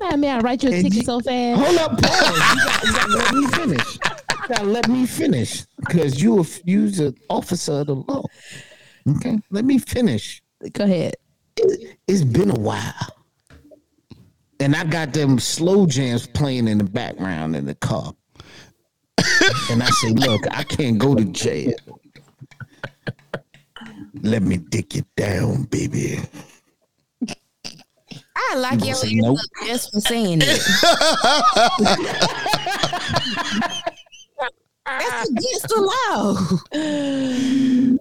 [0.00, 1.60] Man, may I write you a And ticket you- so fast?
[1.62, 2.54] Hold up, pause.
[2.54, 3.94] You gotta, you gotta let me finish.
[3.94, 8.24] You gotta let me finish because you a you's an officer of the law.
[9.16, 10.42] Okay, let me finish.
[10.72, 11.14] Go ahead.
[11.56, 13.24] It's been a while,
[14.60, 18.12] and I got them slow jams playing in the background in the car.
[19.70, 21.72] and I say, look, I can't go to jail.
[24.22, 26.18] Let me dick it down, baby.
[28.38, 29.38] I like You your say nope?
[29.66, 30.60] just for saying it.
[34.86, 36.36] That's against the law.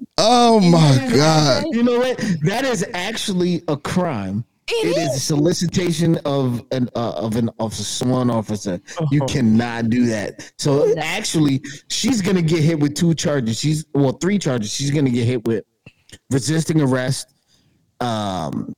[0.18, 1.66] oh my God.
[1.72, 2.18] You know what?
[2.44, 4.44] That is actually a crime.
[4.68, 5.24] It It is is.
[5.24, 8.82] solicitation of an uh, of an of a sworn officer.
[9.12, 10.52] You cannot do that.
[10.58, 13.60] So actually, she's gonna get hit with two charges.
[13.60, 14.74] She's well, three charges.
[14.74, 15.66] She's gonna get hit with
[16.32, 17.32] resisting arrest,
[18.00, 18.74] um,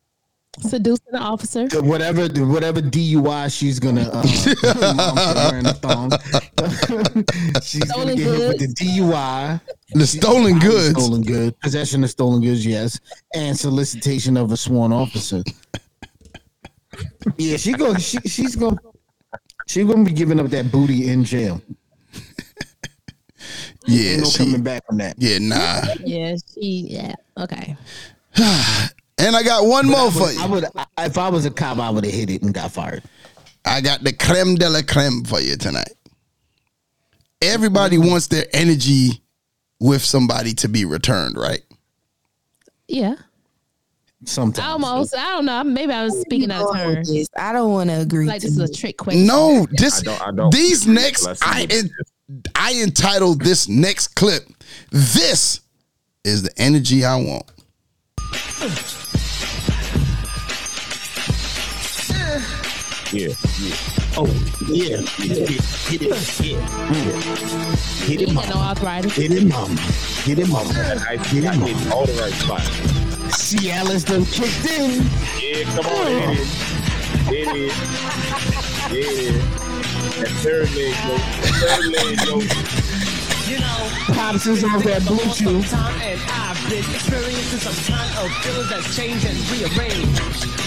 [0.61, 1.67] Seducing an officer.
[1.81, 4.23] whatever whatever DUI she's gonna uh,
[5.51, 6.11] wearing a thong.
[7.63, 8.67] she's gonna Stolen get hit with the.
[8.75, 9.61] DUI.
[9.93, 10.89] The stolen goods.
[11.03, 12.99] Stolen goods, possession of stolen goods, yes,
[13.35, 15.43] and solicitation of a sworn officer.
[17.37, 17.93] Yeah, she go.
[17.95, 18.77] She, she's gonna.
[19.67, 21.61] She's gonna be giving up that booty in jail.
[23.85, 25.15] Yeah, Ain't no she, coming back from that.
[25.19, 25.81] yeah, nah.
[26.03, 26.87] Yeah, she.
[26.89, 27.13] Yeah.
[27.37, 27.77] Okay.
[29.19, 30.39] And I got one more for you.
[30.39, 30.51] I you.
[30.51, 33.03] would, I, if I was a cop, I would have hit it and got fired.
[33.65, 35.93] I got the creme de la creme for you tonight.
[37.41, 39.21] Everybody wants their energy
[39.79, 41.61] with somebody to be returned, right?
[42.87, 43.15] Yeah.
[44.25, 44.67] Sometimes.
[44.67, 45.15] Almost.
[45.15, 45.63] I don't know.
[45.63, 47.03] Maybe I was speaking out of turn.
[47.03, 47.27] this.
[47.37, 48.25] I don't want to agree.
[48.25, 49.27] Like to this is a trick question.
[49.27, 51.89] No, this I don't- I don't these next I en-
[52.55, 54.47] I entitled this next clip.
[54.91, 55.61] This
[56.23, 57.45] is the energy I want.
[63.13, 63.33] Yeah.
[64.17, 64.27] Oh
[64.67, 66.59] yeah, hit it, hit it, hit it, hit
[68.05, 69.15] He it, ain't got no mama, arthritis.
[69.15, 69.79] hit it, mama,
[70.25, 70.69] hit it, mama.
[70.75, 71.45] I, I hit
[71.93, 72.67] all the right spots.
[73.31, 75.03] Cialis done kicked in.
[75.39, 76.51] Yeah, come on, it is.
[77.31, 77.73] It is.
[78.91, 79.39] Yeah.
[80.19, 81.15] That third leg, yo.
[81.15, 82.35] That third leg, yo.
[83.47, 85.69] You know, Pops is off that BlueChew.
[85.69, 90.66] time and I've been experiencing some kind of feelings that's changed and rearranged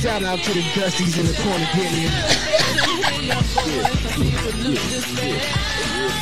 [0.00, 2.12] Shout out to the Dusties in the corner getting it.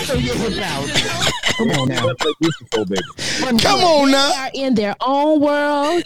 [0.05, 0.63] Throw your hip.
[1.57, 2.07] Come on now.
[2.07, 2.97] That's like this baby.
[3.63, 4.29] Come on now.
[4.29, 6.03] They are in their own world,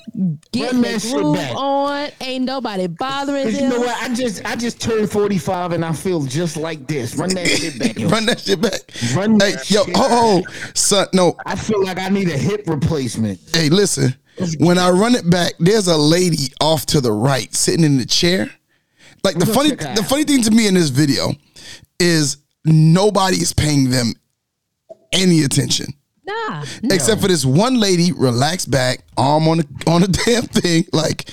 [0.52, 1.54] getting that the shit groove back.
[1.56, 2.08] on.
[2.20, 3.64] Ain't nobody bothering Cause them.
[3.64, 4.02] you know what?
[4.02, 7.16] I just I just turned 45 and I feel just like this.
[7.16, 7.96] Run that shit back.
[8.12, 8.80] Run that shit back.
[9.14, 11.36] Run Hey, that yo, shit oh, oh, son, no.
[11.46, 13.40] I feel like I need a hip replacement.
[13.54, 14.14] Hey, listen.
[14.58, 18.06] When I run it back, there's a lady off to the right sitting in the
[18.06, 18.50] chair.
[19.24, 21.32] Like the funny, the funny thing to me in this video
[21.98, 24.14] is nobody is paying them
[25.12, 25.86] any attention.
[26.24, 26.64] nah.
[26.84, 31.28] except for this one lady, relaxed back, arm on the on the damn thing, like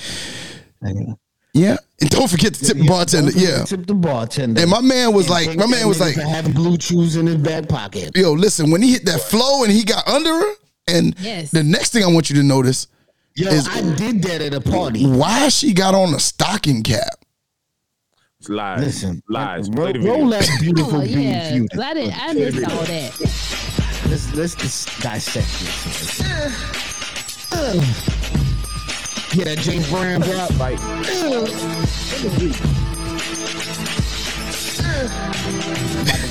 [1.53, 1.78] yeah.
[2.01, 3.64] And don't forget to tip the bartender, yeah.
[3.64, 4.62] Tip the bartender.
[4.62, 8.12] And my man was like, my man was like, having BlueChews in his back pocket.
[8.16, 10.53] yo, listen, when he hit that flow and he got under her,
[10.88, 11.51] and Yes.
[11.51, 12.88] the next thing I want you to notice
[13.38, 15.05] Yo, is I did that at a party.
[15.05, 17.19] why she got on a stocking cap.
[18.39, 18.79] It's Lies.
[18.79, 19.69] Listen, Lies.
[19.69, 21.77] Roll, Play roll that beautiful Oh being yeah, feud.
[21.77, 22.17] I didn't.
[22.17, 23.19] I missed all that.
[24.09, 26.21] Let's let's just dissect this.
[29.36, 30.57] Yeah, that James Brown drop.
[30.57, 30.79] Like,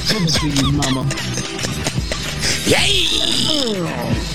[0.09, 1.07] Give it to you, mama.
[3.46, 4.30] Oh.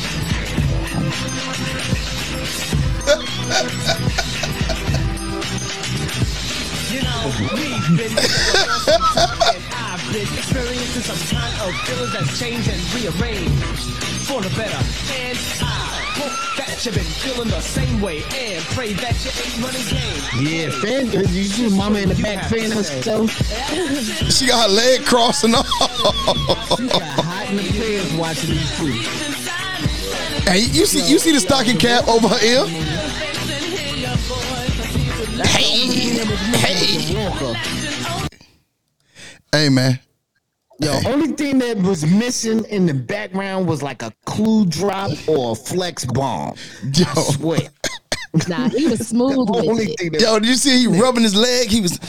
[3.10, 3.16] You
[7.02, 8.14] know, we've been
[9.74, 13.64] I've been experiencing some kind of feelings that's changed and rearranged
[14.30, 14.78] for the better.
[15.18, 15.64] And I
[16.22, 20.22] hope that you've been feeling the same way and pray that you ain't running game.
[20.46, 21.10] Yeah, fan.
[21.34, 23.32] You see mama in the back fan herself?
[24.32, 25.66] She got her leg crossing off.
[26.78, 28.94] She got hot in the pants watching these two.
[30.50, 32.66] Hey, you see, you see the stocking cap over her ear?
[35.46, 35.88] Hey,
[36.58, 37.54] hey,
[39.52, 40.00] hey, man.
[40.82, 45.52] Yo, only thing that was missing in the background was like a clue drop or
[45.52, 46.56] a flex bomb.
[46.96, 47.60] Yo, I swear.
[48.48, 50.00] Nah, he was smooth The only with it.
[50.00, 51.68] thing that yo, did you see he rubbing his leg?
[51.68, 52.00] He was.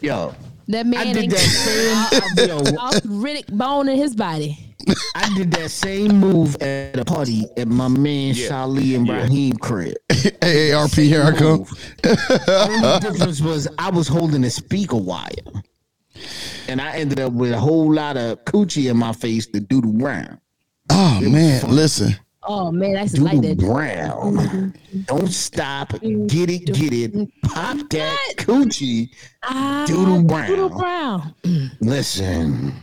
[0.00, 0.34] yo,
[0.68, 4.69] That man I man did ain't that same yo, got bone in his body.
[5.14, 8.48] I did that same move at a party at my man Yeah.
[8.48, 9.22] Shali and Yeah.
[9.22, 9.94] Raheem crib.
[10.10, 11.66] AARP, here I come.
[12.48, 15.28] Only difference was I was holding a speaker wire.
[16.68, 19.92] And I ended up with a whole lot of coochie in my face to doodle
[19.92, 20.40] brown.
[20.90, 22.16] Oh man, listen.
[22.42, 23.58] Oh man, I used to like Doodle that.
[23.66, 24.74] brown.
[25.06, 25.90] Don't stop.
[26.00, 27.12] Get it, get it.
[27.42, 28.36] Pop that What?
[28.38, 29.10] coochie.
[29.44, 30.46] Ah, Doodle Brown.
[30.48, 31.34] Doodle Brown.
[31.80, 32.74] Listen.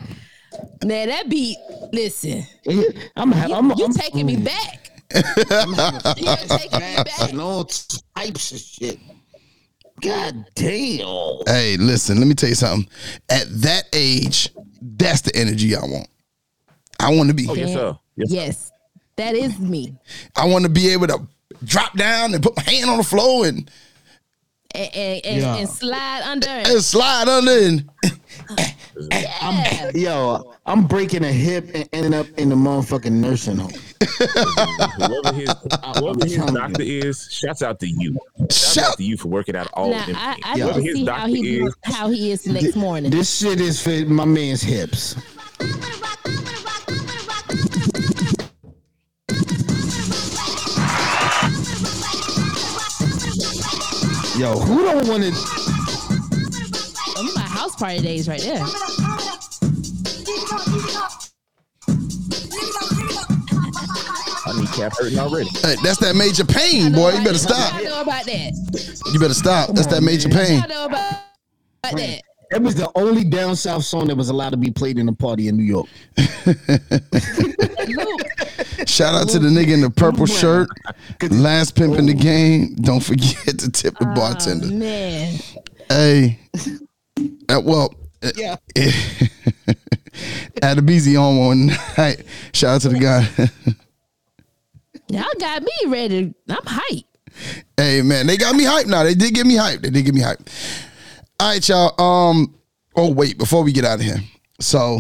[0.84, 1.58] Now that beat,
[1.92, 2.44] listen,
[3.16, 4.92] I'm, you, I'm, you I'm taking me back.
[5.14, 7.30] you taking me back.
[7.30, 9.00] and all types of shit.
[10.02, 11.38] God damn.
[11.48, 12.90] Hey, listen, let me tell you something.
[13.30, 14.50] At that age,
[14.82, 16.08] that's the energy I want.
[17.00, 17.98] I want to be oh, yes, sir.
[18.16, 18.36] Yes, sir.
[18.36, 18.72] Yes,
[19.16, 19.98] that is me.
[20.36, 21.28] I want to be able to
[21.64, 23.70] drop down and put my hand on the floor and,
[24.76, 25.56] And and, and, Yeah.
[25.58, 26.48] and slide under.
[26.48, 27.90] And, and slide under and
[29.12, 29.92] yeah.
[29.94, 33.72] Yo, I'm breaking a hip and ending up in the motherfucking nursing home.
[34.98, 35.54] Whoever his,
[35.98, 38.18] whoever his telling doctor is, shouts out to you.
[38.50, 40.46] Shouts Shout- out to you for working out all Now of them I, things.
[40.46, 43.12] I Whoever can his see how doctor he is, how he is the next morning.
[43.12, 45.16] This shit is for my man's hips.
[54.38, 55.32] Yo, who don't want to?
[57.16, 58.64] Those my house party days right there.
[64.46, 65.50] my kneecap hurting already.
[65.64, 67.14] Hey, that's that major pain, boy.
[67.14, 67.74] You better stop.
[67.74, 69.02] I know about that.
[69.12, 69.72] You better stop.
[69.72, 70.62] That's that major pain.
[70.62, 71.14] I know about,
[71.84, 72.22] about that.
[72.52, 75.14] That was the only down south song that was allowed to be played in a
[75.14, 75.88] party in New York.
[78.86, 80.70] Shout out to the nigga in the purple shirt.
[81.30, 82.76] Last pimp in the game.
[82.76, 84.68] Don't forget to tip the bartender.
[84.68, 85.36] man.
[85.90, 86.40] Hey.
[87.50, 87.94] Uh, well,
[88.24, 88.56] uh, Yeah.
[90.62, 91.68] at a busy on one
[91.98, 92.24] night.
[92.54, 93.28] Shout out to the guy.
[95.10, 96.34] Y'all got me ready.
[96.50, 97.04] I'm hyped.
[97.78, 99.04] hey man, they got me hyped now.
[99.04, 99.82] They did get me hyped.
[99.82, 100.48] They did get me hyped.
[101.40, 102.02] All right, y'all.
[102.02, 102.56] Um.
[102.96, 104.20] Oh wait, before we get out of here,
[104.60, 105.00] so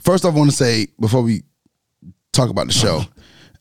[0.00, 1.42] first I want to say before we
[2.32, 3.00] talk about the show,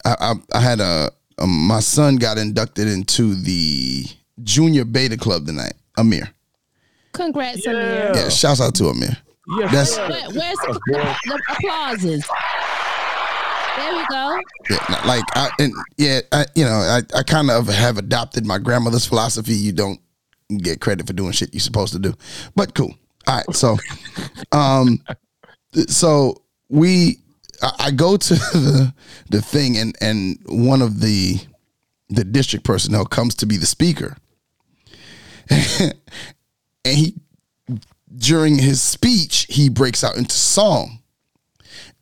[0.06, 1.10] I I, I had a
[1.40, 4.06] um, my son got inducted into the
[4.44, 5.74] junior beta club tonight.
[5.98, 6.30] Amir.
[7.14, 7.72] Congrats, Yeah.
[7.72, 8.12] Amir.
[8.16, 9.18] Yeah, shouts out to Amir.
[9.60, 9.68] Yeah.
[9.72, 10.08] That's sir.
[10.08, 12.26] Where, where's the, the applauses?
[13.78, 14.40] There we go.
[14.70, 18.60] Yeah, like I and yeah, I, you know, I, I kind of have adopted my
[18.60, 19.54] grandmother's philosophy.
[19.54, 20.00] You don't
[20.50, 22.14] get credit for doing shit you're supposed to do,
[22.56, 22.96] but cool.
[23.28, 23.78] All right, so,
[24.52, 25.00] um,
[25.88, 27.20] so we,
[27.62, 28.94] I, I go to the
[29.30, 31.40] the thing, and and one of the
[32.10, 34.18] the district personnel comes to be the speaker,
[35.50, 35.94] and
[36.86, 37.16] he
[38.18, 41.00] during his speech he breaks out into song.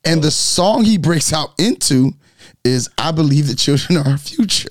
[0.06, 2.12] And the song he breaks out into
[2.66, 4.70] is I believe the children are our future.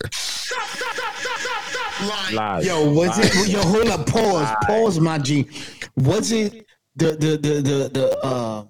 [2.32, 2.66] Lies.
[2.66, 3.48] Yo, was it?
[3.52, 5.46] Yo, hold up, pause, pause, my G.
[5.96, 6.66] Was it
[6.96, 8.64] the the the the the uh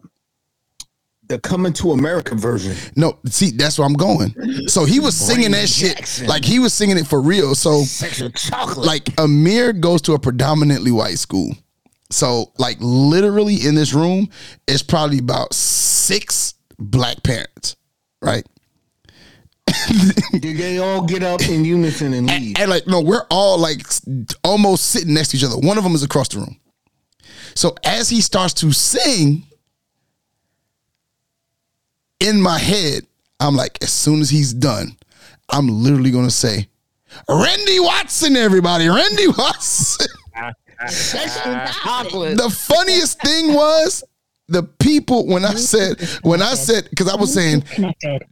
[1.29, 2.77] the Coming to America version?
[2.97, 4.35] No, see, that's where I'm going.
[4.69, 6.27] So he was singing that shit Jackson.
[6.27, 7.55] like he was singing it for real.
[7.55, 8.87] So Sexual chocolate.
[8.87, 11.55] like Amir goes to a predominantly white school.
[12.11, 14.29] So like literally in this room,
[14.69, 17.77] it's probably about six black parents,
[18.21, 18.45] right?
[20.33, 22.57] Did they all get up in unison and leave?
[22.59, 23.83] and like no, we're all like
[24.45, 25.57] almost sitting next to each other.
[25.57, 26.59] One of them is across the room.
[27.55, 29.45] So as he starts to sing,
[32.21, 33.05] in my head,
[33.41, 34.97] I'm like, as soon as he's done,
[35.51, 36.69] I'm literally gonna say,
[37.29, 40.07] Randy Watson, everybody, Randy Watson.
[40.89, 42.37] Chocolate.
[42.39, 44.03] the funniest thing was
[44.49, 47.65] the people when I said when I said because I was saying,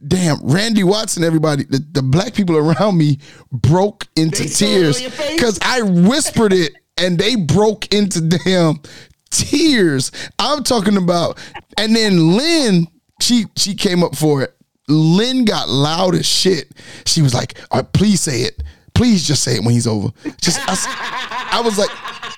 [0.07, 3.19] damn, Randy Watson, everybody, the, the black people around me
[3.51, 8.21] broke into They saw it on tears because I whispered it and they broke into
[8.21, 8.81] damn
[9.29, 10.11] tears.
[10.37, 11.39] I'm talking about,
[11.77, 12.87] and then Lynn,
[13.21, 14.55] she she came up for it.
[14.87, 16.71] Lynn got loud as shit.
[17.05, 18.61] She was like, "All right, please say it.
[18.93, 20.09] Please just say it when he's over."
[20.41, 21.89] Just I was like,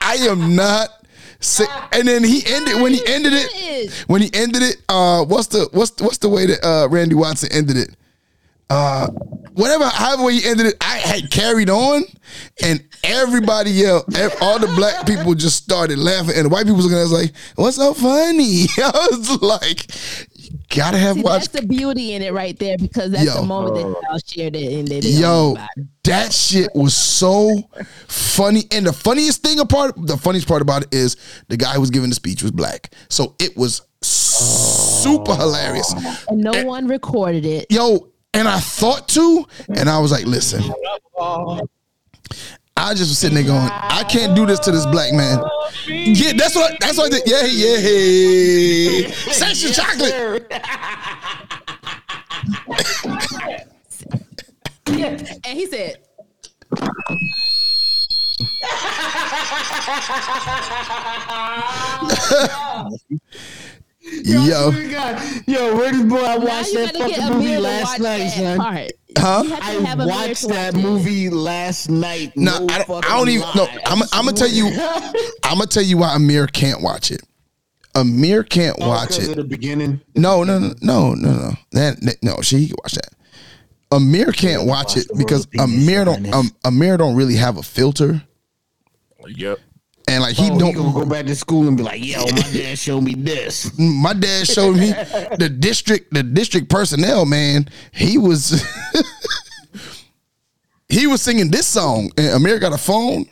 [0.01, 0.89] I am not.
[1.91, 3.93] And then he ended when he ended it.
[4.07, 7.49] When he ended it, uh, what's the what's what's the way that uh, Randy Watson
[7.51, 7.89] ended it?
[8.69, 9.07] Uh,
[9.53, 12.03] whatever, however way he ended it, I had carried on,
[12.63, 14.05] and everybody yelled.
[14.41, 17.11] All the black people just started laughing, and the white people was looking at us
[17.11, 19.91] like, "What's so funny?" I was like,
[20.32, 20.32] "You
[20.69, 23.41] gotta have See, watched." that's the beauty in it right there because that's Yo.
[23.41, 25.57] the moment that y'all shared it and they didn't Yo,
[26.03, 27.69] that shit was so
[28.07, 28.63] funny.
[28.71, 31.89] And the funniest thing apart, the funniest part about it is the guy who was
[31.89, 32.93] giving the speech was black.
[33.09, 35.93] So it was super hilarious.
[36.27, 37.67] and no one recorded it.
[37.69, 39.45] Yo, and I thought to,
[39.75, 40.63] and I was like, listen.
[42.75, 45.39] I just was sitting there going, I can't do this to this black man.
[45.87, 47.23] Yeah, that's what that's what I did.
[47.25, 49.11] Yeah, yeah.
[49.31, 50.51] Sexual chocolate.
[54.85, 55.95] And he said,
[64.23, 64.71] Yo.
[65.47, 66.17] Yo, where this boy?
[66.17, 68.57] I now watched that fucking movie last night, son.
[68.57, 68.91] part.
[69.17, 69.41] Huh?
[69.45, 72.33] You have to I watched that watch movie last night.
[72.35, 73.67] No, I don't, I don't even no.
[73.85, 74.67] I'm I'm gonna tell you.
[75.43, 77.21] I'm gonna tell you why Amir can't watch it.
[77.95, 79.29] Amir can't watch it.
[79.29, 80.01] of the beginning.
[80.15, 81.51] No, no, no, no, no, no.
[81.73, 83.09] That, that- no, she can watch that.
[83.91, 88.23] Amir can't watch it because Amir don't um, Amir don't really have a filter,
[89.27, 89.59] Yep.
[90.13, 90.73] And like he Oh, don't.
[90.73, 94.13] gonna go back to school and be like, "Yo, my dad showed me this." My
[94.13, 94.91] dad showed me
[95.39, 97.67] the district, the district personnel man.
[97.91, 98.63] He was
[100.89, 103.25] he was singing this song, and Amir got a phone.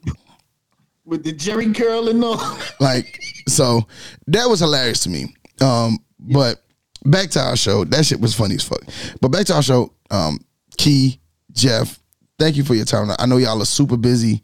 [1.05, 2.57] With the Jerry curl and all.
[2.79, 3.88] Like, so
[4.27, 5.36] that was hilarious to me.
[5.61, 6.63] Um, but
[7.05, 7.84] back to our show.
[7.84, 8.82] That shit was funny as fuck.
[9.21, 9.93] But back to our show.
[10.09, 10.39] Um,
[10.77, 11.19] Key,
[11.51, 11.99] Jeff,
[12.39, 13.09] thank you for your time.
[13.19, 14.41] I know y'all are super busy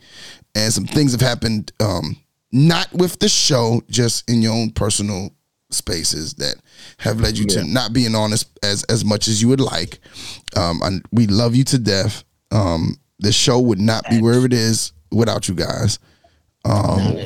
[0.55, 2.15] and some things have happened, um,
[2.51, 5.29] not with the show, just in your own personal
[5.69, 6.55] spaces that
[6.97, 9.99] have led you to not being honest as, as as much as you would like.
[10.55, 12.23] Um, and we love you to death.
[12.51, 15.99] Um, the show would not be where it is without you guys.
[16.65, 17.17] Um,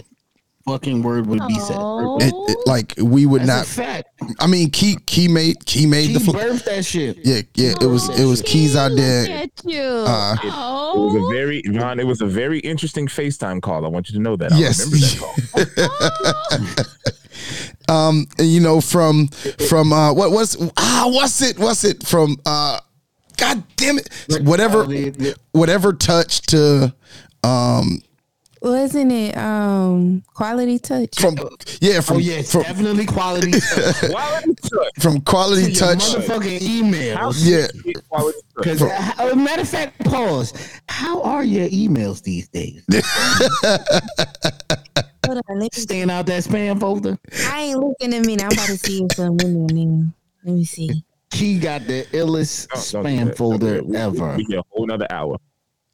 [0.67, 1.77] Fucking word would be said.
[1.79, 3.85] it, it, like we would That's not.
[3.85, 4.09] fact.
[4.39, 6.19] I mean, Key Key made Key made He the.
[6.19, 7.17] Fu- birthed that shit.
[7.25, 7.73] yeah, yeah.
[7.81, 9.41] It was it was Keys out there.
[9.41, 9.81] Look you.
[9.81, 11.05] Uh, It oh.
[11.05, 13.85] was a very Ron, it was a very interesting FaceTime call.
[13.85, 14.51] I want you to know that.
[14.53, 14.79] I Yes.
[14.85, 14.97] remember
[15.57, 16.85] that
[17.87, 17.95] call.
[18.09, 19.27] um, and, you know, from
[19.67, 21.57] from uh, what was ah, what's it?
[21.59, 22.37] What's it from?
[22.45, 22.79] Uh,
[23.37, 24.09] God damn it!
[24.43, 24.85] Whatever,
[25.53, 26.93] whatever touch to
[27.43, 28.01] um
[28.61, 31.19] Wasn't it um quality touch?
[31.19, 31.35] from
[31.79, 33.51] yeah from Oh yeah, from, definitely quality.
[34.09, 34.93] Quality touch.
[34.99, 35.97] from quality Your touch.
[35.99, 37.37] motherfucking emails.
[37.39, 37.67] Yeah,
[38.09, 38.63] Quality touch.
[38.63, 40.53] Because, uh, matter of fact, pause.
[40.87, 42.83] How are your emails these days?
[45.25, 47.17] Hold on, let me, Staying out that spam folder.
[47.47, 48.35] I ain't looking at me.
[48.35, 48.45] now.
[48.45, 50.13] I'm about to see if something in there now.
[50.43, 51.03] Let me see.
[51.33, 54.31] He got the illest Don't- don't do spam folder Don't ever.
[54.31, 55.37] We, we get a whole nother hour.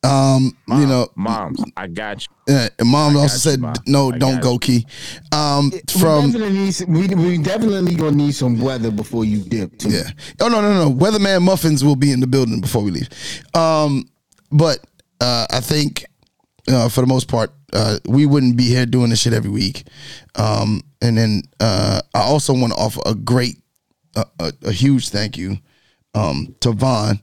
[0.03, 2.53] Um, you know, Moms, I got you.
[2.55, 3.73] uh, mom I also got you, said, Ma.
[3.87, 4.59] "No, I don't go, you.
[4.59, 4.85] Key."
[5.31, 9.39] Um, we from definitely need some, we, we definitely gonna need some weather before you
[9.41, 9.77] dip.
[9.79, 9.89] Too.
[9.89, 10.09] Yeah.
[10.39, 10.93] Oh no, no, no.
[10.93, 13.09] Weatherman Muffins will be in the building before we leave.
[13.55, 14.05] Um,
[14.51, 14.79] but
[15.19, 16.05] uh, I think
[16.69, 19.87] uh, for the most part, uh, we wouldn't be here doing this shit every week.
[20.35, 23.57] Um, and then uh, I also want to offer a great,
[24.15, 25.57] uh, a, a huge thank you
[26.13, 27.19] um, to Von.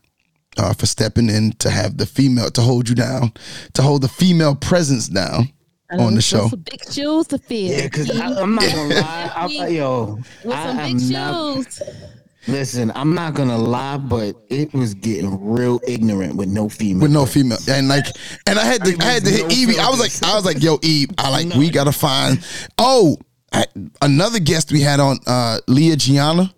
[0.56, 3.32] Uh, for stepping in to have the female to hold you down,
[3.72, 5.48] to hold the female presence down
[5.90, 6.48] I on the show.
[6.48, 7.58] Some big shoes to fill.
[7.58, 9.32] Yeah, because I'm not gonna lie.
[9.34, 11.64] I, I- yo, With I some am big not.
[11.64, 11.82] shoes.
[12.46, 17.02] Listen, I'm not gonna lie, but it was getting real ignorant with no female.
[17.02, 18.04] with no female and like
[18.46, 19.78] and I had to It I had to was hit no Evie.
[19.78, 20.12] I was like.
[20.22, 22.44] I was like yo Eve I like we gotta find
[22.78, 23.16] oh
[23.52, 23.64] I,
[24.02, 26.54] another guest we had on uh Leah Gianna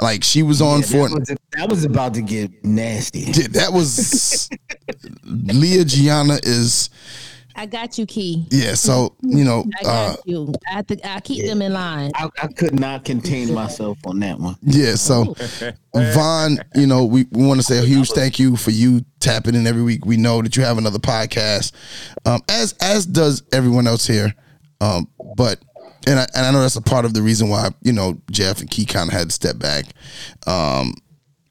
[0.00, 3.20] Like she was on that, for was, that was about to get nasty.
[3.20, 4.50] Yeah, that was
[5.24, 6.90] Leah Gianna is
[7.58, 8.46] I got you, Key.
[8.50, 8.74] yeah.
[8.74, 10.52] So you know, I got uh, you.
[10.70, 12.12] I have to, I keep them in line.
[12.14, 14.54] I, I could not contain myself on that one.
[14.62, 14.94] yeah.
[14.94, 15.34] So
[15.92, 19.56] Von, you know, we, we want to say a huge thank you for you tapping
[19.56, 20.06] in every week.
[20.06, 21.72] We know that you have another podcast,
[22.24, 24.32] um, as as does everyone else here.
[24.80, 25.60] Um, but
[26.08, 28.60] and I, and I know that's a part of the reason why you know Jeff
[28.60, 29.84] and Key kind of had to step back.
[30.46, 30.94] Um,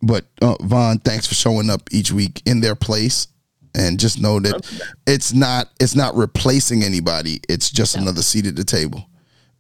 [0.02, 3.28] but uh, Von, thanks for showing up each week in their place.
[3.76, 4.68] And just know that
[5.06, 7.40] it's not it's not replacing anybody.
[7.48, 9.08] It's just another seat at the table.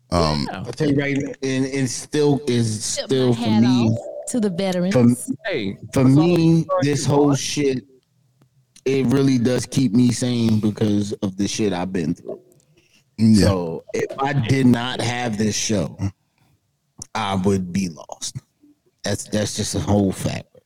[0.09, 3.95] Um, I'll tell you right, and it still is still for me.
[4.29, 4.93] to the veterans.
[4.93, 7.83] For, Hey, for me, this whole shit,
[8.85, 12.41] it really does keep me sane because of the shit I've been through.
[13.17, 13.45] Yeah.
[13.45, 15.97] So if I did not have this show,
[17.15, 18.37] I would be lost.
[19.03, 20.56] That's that's just a whole fact.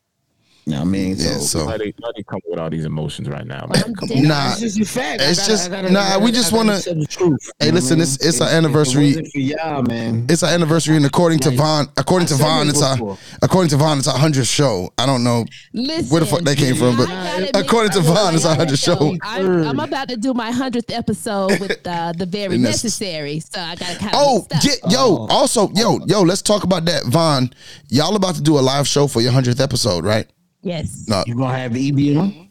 [0.71, 1.15] You know what I mean?
[1.17, 3.93] Yeah, so, How, why they, why they come with all these emotions right now, man?
[4.23, 5.21] Nah, it's just a fact.
[5.21, 7.51] It's gotta- just- gotta- nah, gotta- we just wanna- say the truth.
[7.59, 8.29] Hey, listen, what it's- mean?
[8.29, 9.07] it's our If- if it anniversary.
[9.07, 10.25] wasn't y'all, man.
[10.29, 13.17] it's our anniversary, and according to Like, Von, according to I said Von, it's our
[13.41, 14.93] according to Von, it's our hundredth show.
[14.97, 17.91] I don't know Listen, where the fuck that came from, but I gotta admit, according
[17.91, 19.17] to I Von, it's our gotta hundredth show.
[19.23, 23.75] I'm, I'm about to do my hundredth episode with uh, the very necessary, so I
[23.75, 24.13] gotta kind.
[24.15, 27.51] Oh, get, yo, also, yo, yo, let's talk about that, Von.
[27.89, 30.29] Y'all about to do a live show for your hundredth episode, right?
[30.61, 31.05] Yes.
[31.07, 32.49] No, You gonna have EB on?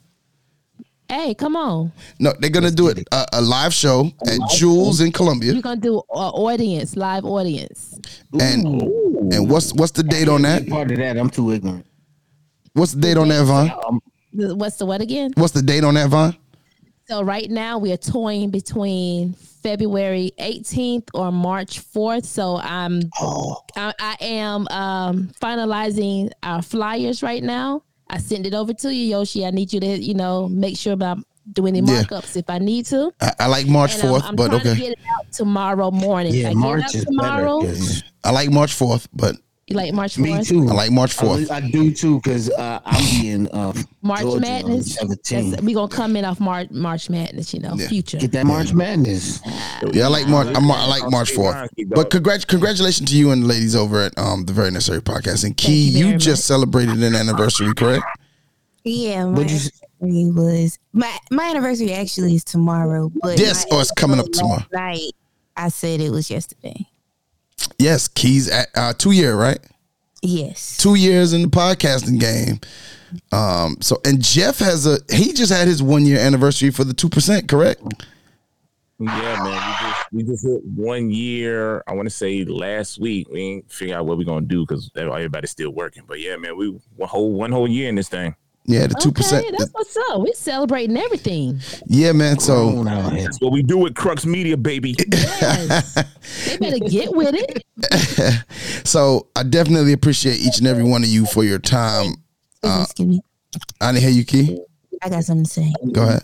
[1.08, 1.92] Hey, come on.
[2.20, 5.80] no, they're gonna do it a, a live show at Jules in Columbia, You're gonna
[5.80, 7.98] do uh, audience, live audience.
[8.40, 8.64] and
[9.32, 10.68] and what's what's the date on that?
[10.68, 11.84] Part of that, I'm too ignorant.
[12.74, 14.00] What's the date on that, Von?
[14.32, 15.32] What's the what again?
[15.34, 16.36] What's the date on that, Von?
[17.08, 22.24] So right now we are toying between February 18th or March 4th.
[22.24, 23.00] So I'm
[23.76, 27.82] I, I am um, finalizing our flyers right now.
[28.10, 29.46] I send it over to you, Yoshi.
[29.46, 31.18] I need you to you know make sure about
[31.52, 32.02] doing any Yeah.
[32.02, 33.10] markups if I need to.
[33.20, 34.80] I, I like March fourth, but trying to okay.
[34.80, 36.34] get it out tomorrow morning.
[36.34, 37.60] Yeah, I March get it is out tomorrow.
[37.62, 37.74] better.
[37.76, 39.36] 'cause I like March fourth, but
[39.70, 40.20] You like March 4th?
[40.38, 40.68] Me too.
[40.68, 41.48] I like March fourth.
[41.48, 43.72] I, I do too, because uh, I'm being uh,
[44.02, 44.98] March Georgia Madness.
[44.98, 45.50] on 17.
[45.50, 47.54] That's- We gonna come in off March March Madness.
[47.54, 47.86] You know, Yeah.
[47.86, 48.18] future.
[48.18, 49.40] Get that March Madness.
[49.92, 50.48] Yeah, I like March.
[50.56, 51.54] I'm, I like March fourth.
[51.86, 55.44] But congrat- congratulations to you and the ladies over at um the Very Necessary Podcast.
[55.44, 58.04] And Key, you you, just celebrated an anniversary, correct?
[58.82, 59.70] Yeah, my What'd you
[60.02, 64.26] anniversary was my my anniversary actually is tomorrow, but Yes, my or it's coming up
[64.32, 64.64] tomorrow.
[64.72, 65.12] last Night,
[65.56, 66.88] I said it was yesterday.
[67.80, 69.58] Yes, Keys at uh, two year, right?
[70.22, 70.76] Yes.
[70.76, 72.60] Two years in the podcasting game.
[73.32, 73.78] Um.
[73.80, 77.08] So and Jeff has a he just had his one year anniversary for the two
[77.08, 77.82] percent, correct?
[78.98, 79.54] Yeah, man.
[79.54, 81.82] We just we just hit one year.
[81.86, 83.28] I want to say last week.
[83.30, 86.04] We ain't figure out what we're gonna do because everybody's still working.
[86.06, 88.36] But yeah, man, we one whole one whole year in this thing.
[88.70, 89.44] Yeah, the two percent.
[89.46, 90.20] Okay, that's what's up.
[90.20, 91.60] We're celebrating everything.
[91.86, 92.38] Yeah, man.
[92.38, 93.24] So Grown out here.
[93.24, 94.94] That's what we do with Crux Media, baby.
[95.10, 95.94] Yes.
[96.46, 98.44] they better get with it.
[98.86, 102.14] so I definitely appreciate each and every one of you for your time.
[102.62, 103.20] Uh, Excuse me.
[103.80, 104.60] I didn't hear you, Key.
[105.02, 105.72] I got something to say.
[105.92, 106.22] Go ahead.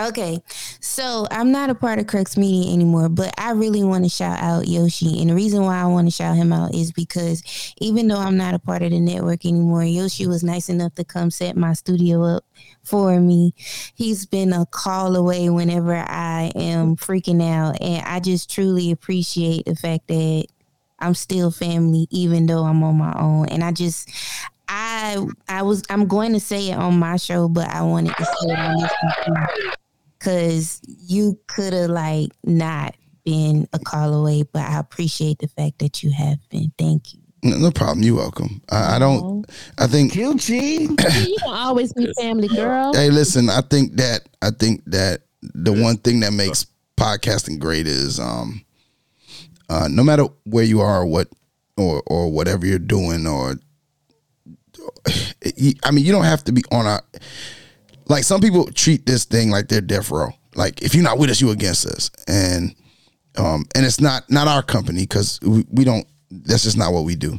[0.00, 0.42] Okay,
[0.80, 4.38] so I'm not a part of Crux Media anymore, but I really want to shout
[4.40, 5.20] out Yoshi.
[5.20, 7.42] And the reason why I want to shout him out is because
[7.78, 11.04] even though I'm not a part of the network anymore, Yoshi was nice enough to
[11.04, 12.44] come set my studio up
[12.82, 13.54] for me.
[13.94, 17.80] He's been a call away whenever I am freaking out.
[17.82, 20.46] And I just truly appreciate the fact that
[21.00, 23.50] I'm still family, even though I'm on my own.
[23.50, 24.08] And I just,
[24.68, 28.24] I, I was, I'm going to say it on my show, but I wanted to
[28.24, 29.76] say it on this
[30.22, 32.94] because you could have like not
[33.24, 36.72] been a call away, but I appreciate the fact that you have been.
[36.78, 37.20] Thank you.
[37.44, 38.04] No, no problem.
[38.04, 38.62] You're welcome.
[38.70, 39.44] I, I don't.
[39.78, 40.12] I think.
[40.12, 40.54] Guilty.
[40.56, 42.94] you gonna always be family, girl.
[42.94, 43.50] Hey, listen.
[43.50, 44.28] I think that.
[44.40, 46.66] I think that the one thing that makes
[46.96, 48.64] podcasting great is, um,
[49.68, 51.28] uh, no matter where you are, or what,
[51.76, 53.56] or or whatever you're doing, or
[55.84, 57.00] I mean, you don't have to be on a.
[58.08, 60.30] Like some people treat this thing like they're death row.
[60.54, 62.74] Like if you're not with us, you against us, and
[63.38, 66.06] um, and it's not not our company because we, we don't.
[66.30, 67.38] That's just not what we do.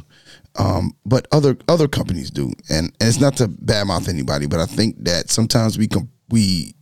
[0.56, 4.66] Um, but other other companies do, and, and it's not to badmouth anybody, but I
[4.66, 6.74] think that sometimes we com- we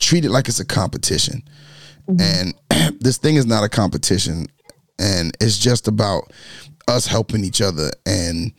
[0.00, 1.42] treat it like it's a competition,
[2.18, 2.54] and
[3.00, 4.46] this thing is not a competition,
[4.98, 6.32] and it's just about
[6.88, 7.90] us helping each other.
[8.04, 8.52] And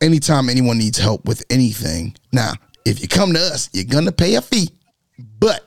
[0.00, 4.34] anytime anyone needs help with anything, now if you come to us, you're gonna pay
[4.34, 4.70] a fee,
[5.38, 5.66] but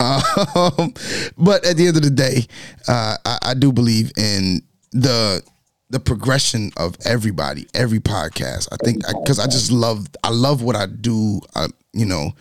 [0.00, 0.92] um,
[1.38, 2.46] but at the end of the day,
[2.88, 4.62] uh, I, I do believe in
[4.92, 5.42] the
[5.88, 8.68] the progression of everybody, every podcast.
[8.72, 11.40] I think because I, just love I love what I do.
[11.54, 12.32] I, you know,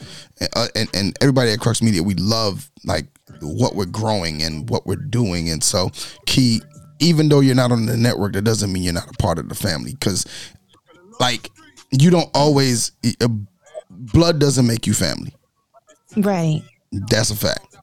[0.55, 3.05] uh, and and everybody at Crux Media, we love like
[3.41, 5.49] what we're growing and what we're doing.
[5.49, 5.91] And so,
[6.25, 6.61] key,
[6.99, 9.49] even though you're not on the network, that doesn't mean you're not a part of
[9.49, 9.91] the family.
[9.91, 10.25] Because,
[11.19, 11.51] like,
[11.91, 12.91] you don't always
[13.21, 13.27] uh,
[14.13, 15.33] blood doesn't make you family.
[16.17, 16.61] Right.
[16.91, 17.75] That's a fact.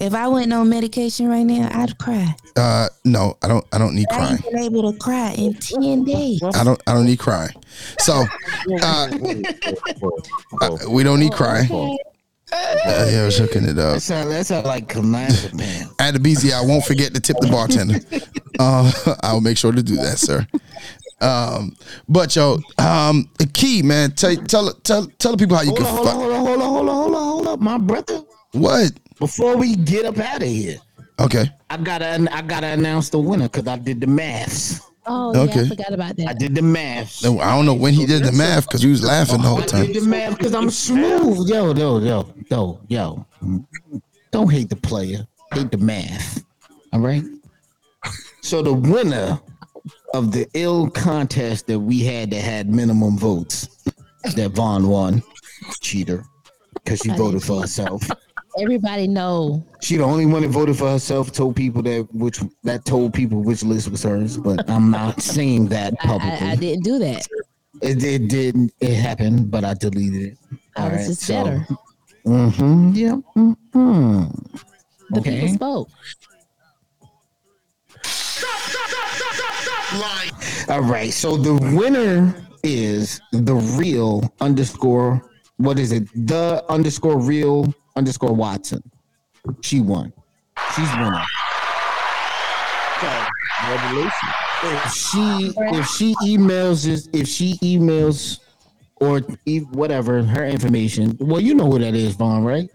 [0.00, 2.32] If I went on medication right now, I'd cry.
[2.56, 3.66] Uh, no, I don't.
[3.72, 4.32] I don't need I crying.
[4.34, 6.40] ain't been able to cry in ten days.
[6.54, 6.80] I don't.
[6.86, 7.50] I don't need crying.
[7.98, 8.24] So,
[8.80, 9.08] uh,
[10.60, 11.68] uh, we don't need crying.
[12.50, 13.94] Uh, yeah, I was hooking it up.
[13.94, 15.94] That sound, that sound like clonazepam.
[15.98, 17.98] At the BZ, I won't forget to tip the bartender.
[18.58, 18.90] Uh,
[19.22, 20.46] I'll make sure to do that, sir.
[21.20, 21.74] Um,
[22.08, 25.78] but yo, um, the key man, tell tell tell tell the people how you Hold
[25.78, 27.64] can on, hold on, find hold on, hold on, hold on, hold on, hold on,
[27.64, 28.22] my brother.
[28.52, 28.92] what.
[29.18, 30.78] Before we get up out of here,
[31.18, 34.80] Okay, I gotta I gotta announce the winner because I did the maths.
[35.10, 35.60] Oh, yeah, Okay.
[35.62, 36.28] I forgot about that.
[36.28, 37.24] I did the math.
[37.24, 39.62] No, I don't know when he did the math because he was laughing the whole
[39.62, 39.80] time.
[39.80, 39.92] I time.
[39.92, 41.48] did the math because I'm smooth.
[41.48, 43.26] Yo, yo, yo, yo, yo.
[44.30, 45.26] Don't hate the player.
[45.54, 46.44] Hate the math.
[46.92, 47.24] All right.
[48.42, 49.40] So the winner
[50.14, 53.68] of the ill contest that we had that had minimum votes
[54.34, 55.22] that Von won,
[55.80, 56.24] cheater,
[56.74, 58.08] because she voted for herself.
[58.58, 59.64] Everybody know.
[59.80, 61.30] She the only one that voted for herself.
[61.30, 64.36] Told people that which that told people which list was hers.
[64.36, 66.46] But I'm not saying that I, publicly.
[66.48, 67.26] I, I didn't do that.
[67.82, 68.72] It, it didn't.
[68.80, 70.38] It happened, but I deleted it.
[70.76, 71.64] I was just better.
[72.26, 72.90] Mm-hmm.
[72.94, 73.16] Yeah.
[73.36, 74.24] Mm-hmm.
[75.10, 75.40] The Okay.
[75.40, 75.88] people spoke.
[80.68, 81.12] All right.
[81.12, 85.22] So the winner is the real underscore.
[85.56, 86.08] What is it?
[86.26, 88.82] The underscore real underscore Watson.
[89.62, 90.12] She won.
[90.74, 91.20] She's winning.
[93.60, 94.12] Congratulations.
[94.60, 98.40] If she if she emails this, if she emails
[98.96, 101.16] or e- whatever her information.
[101.20, 102.68] Well, you know who that is, Von, right?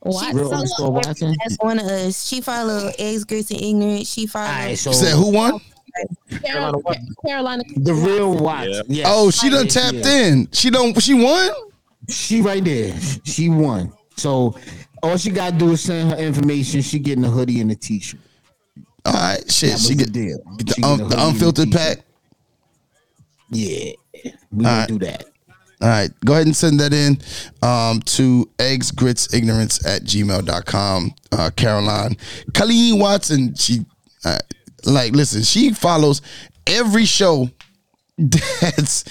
[0.00, 0.34] What?
[0.34, 1.36] Real underscore Watson.
[1.44, 2.26] That's one of us.
[2.26, 4.06] She follow eggs, grits, and ignorant.
[4.06, 4.46] She follow.
[4.46, 4.78] All right.
[4.78, 5.60] So said who won?
[6.42, 6.78] Carolina,
[7.24, 7.62] Carolina.
[7.76, 8.84] the real Watson.
[8.88, 9.06] Yes.
[9.10, 10.26] Oh, she done tapped Yeah.
[10.28, 10.48] in.
[10.52, 11.00] She don't.
[11.02, 11.50] She won.
[12.08, 12.94] She right there.
[13.24, 13.92] She won.
[14.16, 14.56] So
[15.02, 16.82] all she gotta do is send her information.
[16.82, 18.20] She getting a hoodie and a t-shirt.
[19.04, 19.78] All right, shit.
[19.78, 20.38] She get, deal.
[20.58, 21.98] get the, She un, get a the hoodie and a unfiltered pack.
[23.50, 23.92] Yeah,
[24.52, 25.24] we All do that.
[25.82, 27.18] All right, go ahead and send that in
[27.62, 31.14] um, to eggs grits ignorance at gmail.com.
[31.32, 32.16] Uh, Caroline
[32.52, 33.86] Colleen Watson, she
[34.26, 34.38] uh,
[34.86, 36.22] like listen, she follows
[36.66, 37.50] every show
[38.18, 39.04] that's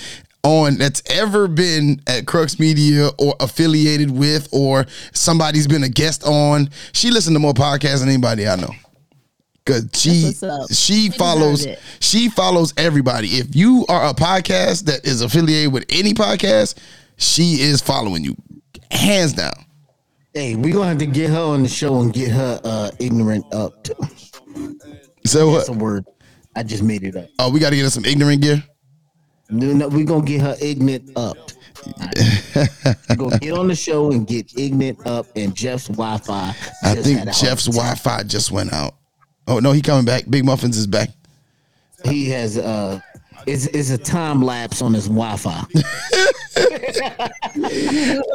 [0.43, 6.23] on that's ever been at Crux Media or affiliated with or somebody's been a guest
[6.23, 6.69] on.
[6.93, 8.71] She listens to more podcasts than anybody I know.
[9.65, 10.75] Cause she That's what's up.
[10.75, 11.67] she follows
[11.99, 13.27] she follows everybody.
[13.27, 16.77] If you are a podcast that is affiliated with any podcast,
[17.17, 18.35] she is following you,
[18.89, 19.53] hands down.
[20.33, 23.45] Hey, we're gonna have to get her on the show and get her uh ignorant
[23.53, 23.83] up.
[23.83, 23.95] To,
[25.29, 25.77] So that's what?
[25.77, 26.05] a word.
[26.55, 27.29] I just made it up.
[27.37, 28.63] Oh, we got to get us some ignorant gear.
[29.51, 31.37] No, no, we gonna get her ignorant up.
[33.09, 36.55] we gonna get on the show and get ignorant up and Jeff's Wi-Fi.
[36.83, 37.65] I just think Jeff's.
[37.65, 38.95] Wi-Fi just went out.
[39.47, 40.25] Oh no, he coming back.
[40.29, 41.09] Big Muffins is back.
[42.05, 42.99] He has uh,
[43.47, 45.65] it's, it's a time lapse on his Wi-Fi.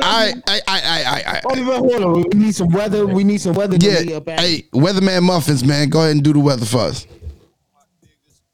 [0.02, 1.40] I I I I I.
[1.44, 2.12] I Hold on.
[2.14, 3.06] We need some weather.
[3.06, 3.78] We need some weather.
[3.78, 7.06] to be yeah, hey, Weatherman Muffins, man, go ahead and do the weather for us.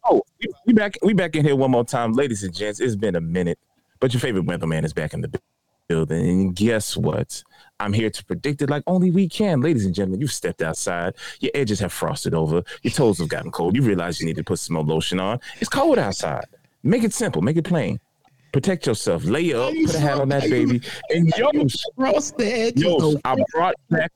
[0.04, 0.94] Oh, we- we back.
[1.02, 2.80] We back in here one more time, ladies and gents.
[2.80, 3.58] It's been a minute,
[4.00, 5.40] but your favorite weatherman is back in the
[5.88, 6.28] building.
[6.28, 7.42] And guess what?
[7.80, 10.20] I'm here to predict it like only we can, ladies and gentlemen.
[10.20, 11.14] You've stepped outside.
[11.40, 12.62] Your edges have frosted over.
[12.82, 13.74] Your toes have gotten cold.
[13.74, 15.40] You realize you need to put some more lotion on.
[15.60, 16.44] It's cold outside.
[16.82, 17.40] Make it simple.
[17.42, 17.98] Make it plain.
[18.52, 19.24] Protect yourself.
[19.24, 19.72] Lay up.
[19.72, 20.82] Put a hat on that baby.
[21.08, 21.50] And yo,
[21.96, 22.72] Cross the.
[22.76, 24.12] Yo, I brought back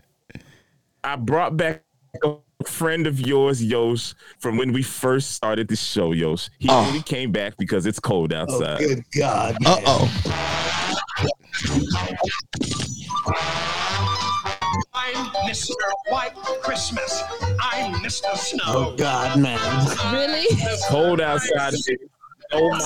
[1.02, 1.82] I brought back
[2.22, 2.36] a
[2.66, 6.48] friend of yours, Yosh, from when we first started the show, Yosh.
[6.58, 6.86] He Oh.
[6.86, 8.78] only came back because it's cold Oh, outside.
[8.78, 9.56] good God.
[9.66, 10.10] Uh oh.
[14.94, 15.72] I'm Mr.
[16.08, 17.22] White Christmas.
[17.60, 18.36] I'm Mr.
[18.36, 18.62] Snow.
[18.66, 19.58] Oh God, man.
[20.12, 20.46] Really?
[20.88, 21.74] cold outside.
[22.52, 22.78] Oh my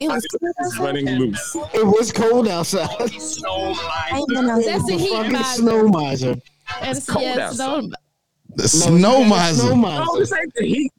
[0.00, 0.26] It was
[0.58, 1.56] it's running loose.
[1.74, 2.88] It was cold outside.
[3.20, 5.22] Snow I my ain't been out That's the here.
[5.24, 5.62] heat miser.
[5.62, 6.36] snow miser.
[6.82, 7.84] And cold yeah, outside.
[8.56, 9.60] The snow you got miser.
[9.62, 10.18] Snow Oh, miser.
[10.18, 10.92] this ain't the heat.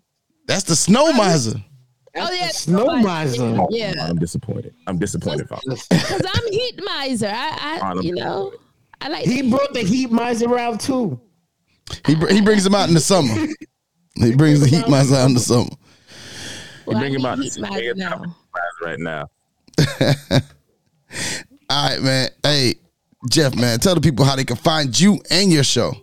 [0.47, 1.61] That's the snow miser.
[2.15, 3.57] oh yeah, Snow miser.
[3.69, 4.73] Yeah, I'm disappointed.
[4.87, 5.47] I'm disappointed.
[5.49, 5.87] Because
[6.33, 7.27] I'm heat miser.
[7.33, 8.53] I, I, you know,
[9.01, 9.25] I like.
[9.25, 11.19] He brought the heat miser out too.
[12.05, 13.33] He br- he brings them out in the summer.
[14.15, 15.69] He brings the heat miser out in the summer.
[16.85, 18.35] Well, bring I about need heat miser now.
[18.83, 19.29] right now.
[21.69, 22.29] All right, man.
[22.43, 22.75] Hey,
[23.29, 25.93] Jeff, man, tell the people how they can find you and your show.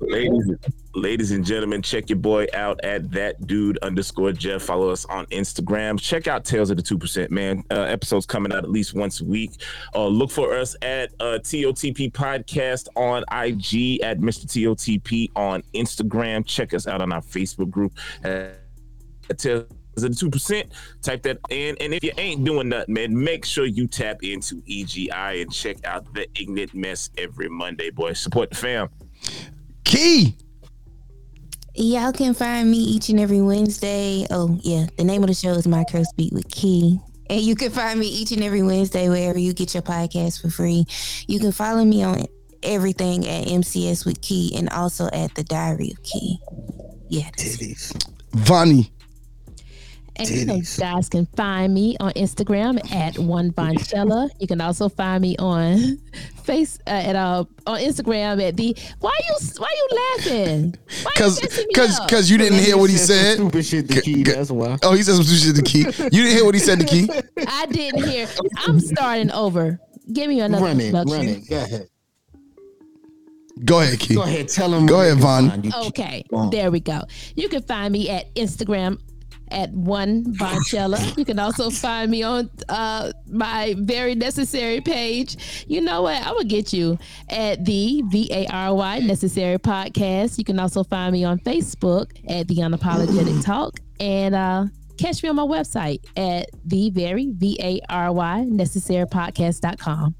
[0.00, 0.50] Ladies,
[0.98, 4.62] ladies and gentlemen, check your boy out at that dude underscore Jeff.
[4.62, 5.98] Follow us on Instagram.
[5.98, 7.62] Check out Tales of the Two Percent Man.
[7.70, 9.52] Uh, episodes coming out at least once a week.
[9.94, 14.46] Uh, look for us at uh, TOTP Podcast on IG at Mr.
[14.46, 16.44] TOTP on Instagram.
[16.44, 17.92] Check us out on our Facebook group
[18.24, 18.58] at
[19.36, 19.66] Tales
[19.96, 20.72] of the Two Percent.
[21.02, 24.56] Type that in, and if you ain't doing nothing, man, make sure you tap into
[24.62, 28.12] EGI and check out the Ignorant Mess every Monday, boy.
[28.14, 28.88] Support the fam.
[29.84, 30.36] Key.
[31.80, 34.26] Y'all can find me each and every Wednesday.
[34.32, 34.86] Oh, yeah.
[34.96, 36.98] The name of the show is My Curse Beat with Key.
[37.30, 40.50] And you can find me each and every Wednesday wherever you get your podcast for
[40.50, 40.86] free.
[41.28, 42.24] You can follow me on
[42.64, 46.40] everything at MCS with Key and also at The Diary of Key.
[47.10, 47.30] Yeah.
[47.36, 47.92] that's-
[48.32, 48.90] Vonnie.
[50.18, 54.28] And you know, guys can find me on Instagram at one Vonchella.
[54.40, 55.98] You can also find me on
[56.44, 60.74] face uh, at uh on Instagram at the why you why you laughing?
[61.02, 63.36] Why you Cause, cause, cause you didn't hear what he said.
[63.36, 64.22] Stupid shit to key.
[64.22, 64.76] That's why.
[64.82, 66.04] Oh, he said some stupid shit to Key.
[66.16, 67.08] You didn't hear what he said the Key.
[67.46, 68.26] I didn't hear.
[68.66, 69.78] I'm starting over.
[70.12, 71.48] Give me another Run it, run it.
[71.48, 71.88] Go ahead.
[73.64, 74.14] Go ahead, Key.
[74.14, 74.48] Go ahead.
[74.48, 74.86] Tell them.
[74.86, 75.72] Go ahead, Von.
[75.86, 77.02] Okay, there we go.
[77.36, 78.98] You can find me at Instagram
[79.50, 81.16] at one Vonchella.
[81.16, 85.64] you can also find me on uh, my very necessary page.
[85.66, 86.22] You know what?
[86.22, 86.98] I will get you
[87.28, 90.38] at the V A R Y Necessary Podcast.
[90.38, 94.66] You can also find me on Facebook at the Unapologetic Talk and uh,
[94.98, 100.14] catch me on my website at the very V A R Y Necessary Podcast.com.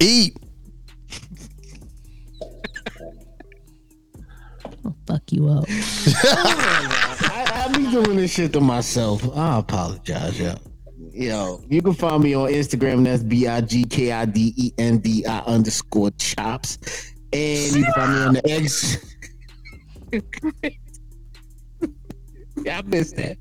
[0.00, 0.36] Eat.
[4.84, 5.64] I'll fuck you up.
[5.68, 9.24] I, I be doing this shit to myself.
[9.36, 10.54] I apologize, yo.
[11.12, 13.04] Yo, you can find me on Instagram.
[13.04, 16.78] That's B I G K I D E N D I underscore chops.
[17.32, 18.96] And you can find me on the X.
[22.64, 23.36] yeah, I missed that.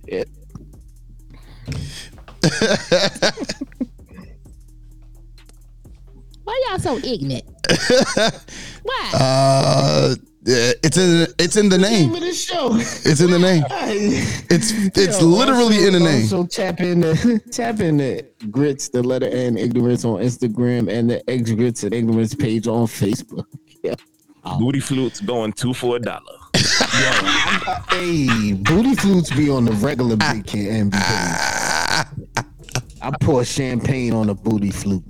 [6.44, 7.46] Why y'all so ignorant?
[8.84, 9.12] Why?
[9.14, 10.16] Uh,
[10.52, 12.16] yeah, it's in it's in the Name name.
[12.16, 12.70] of the show.
[12.76, 13.64] It's in the name.
[14.50, 16.26] It's it's Yo, literally also- in the oh, name.
[16.28, 21.10] So tap in the tap in the grits, the letter N ignorance on Instagram and
[21.10, 23.46] the X grits and ignorance page on Facebook.
[23.84, 23.96] Yeah.
[24.60, 26.38] Booty flutes going two for a dollar.
[27.90, 30.34] Hey, booty flutes be on the regular ah.
[30.34, 30.94] big kid and
[33.02, 35.04] I pour champagne on a booty flute.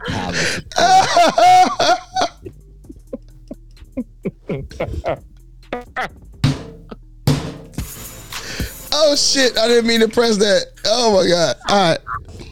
[8.93, 9.57] Oh shit!
[9.57, 10.65] I didn't mean to press that.
[10.85, 11.55] Oh my god!
[11.69, 11.99] All right,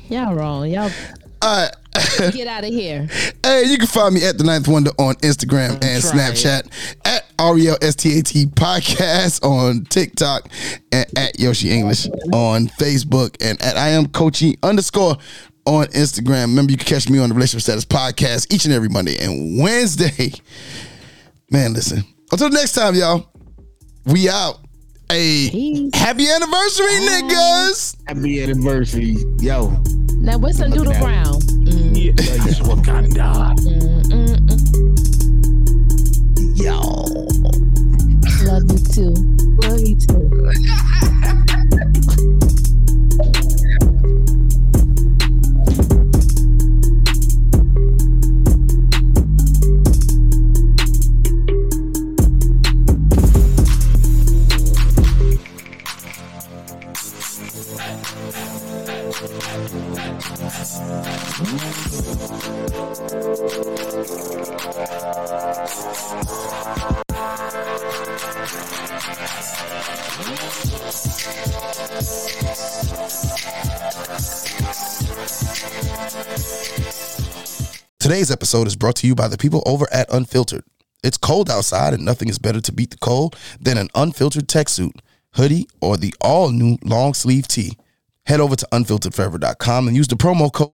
[0.09, 0.69] Y'all wrong.
[0.69, 0.89] Y'all
[1.41, 1.75] all right.
[2.33, 3.07] get out of here.
[3.43, 7.77] Hey, you can find me at the Ninth Wonder on Instagram and Snapchat, at Ariel
[7.81, 10.49] STAT Podcast on TikTok,
[10.91, 15.17] and at Yoshi English on Facebook, and at I am Coachy underscore
[15.65, 16.47] on Instagram.
[16.47, 19.61] Remember, you can catch me on the Relationship Status Podcast each and every Monday and
[19.61, 20.33] Wednesday.
[21.51, 22.03] Man, listen.
[22.31, 23.25] Until next time, y'all.
[24.05, 24.59] We out.
[25.09, 25.95] Hey, Peace.
[25.95, 27.97] happy anniversary, niggas.
[28.07, 29.17] Happy anniversary.
[29.39, 29.69] Yo.
[30.13, 31.39] Now, what's some Doodle Brown?
[31.95, 33.57] Yeah, that's Wakanda.
[36.55, 36.77] Yo.
[38.45, 39.13] Love you too.
[39.67, 41.15] Love you too.
[78.09, 80.63] Today's episode is brought to you by the people over at Unfiltered.
[81.03, 84.67] It's cold outside, and nothing is better to beat the cold than an unfiltered tech
[84.67, 84.99] suit,
[85.33, 87.77] hoodie, or the all new long sleeve tee.
[88.25, 90.71] Head over to unfilteredforever.com and use the promo code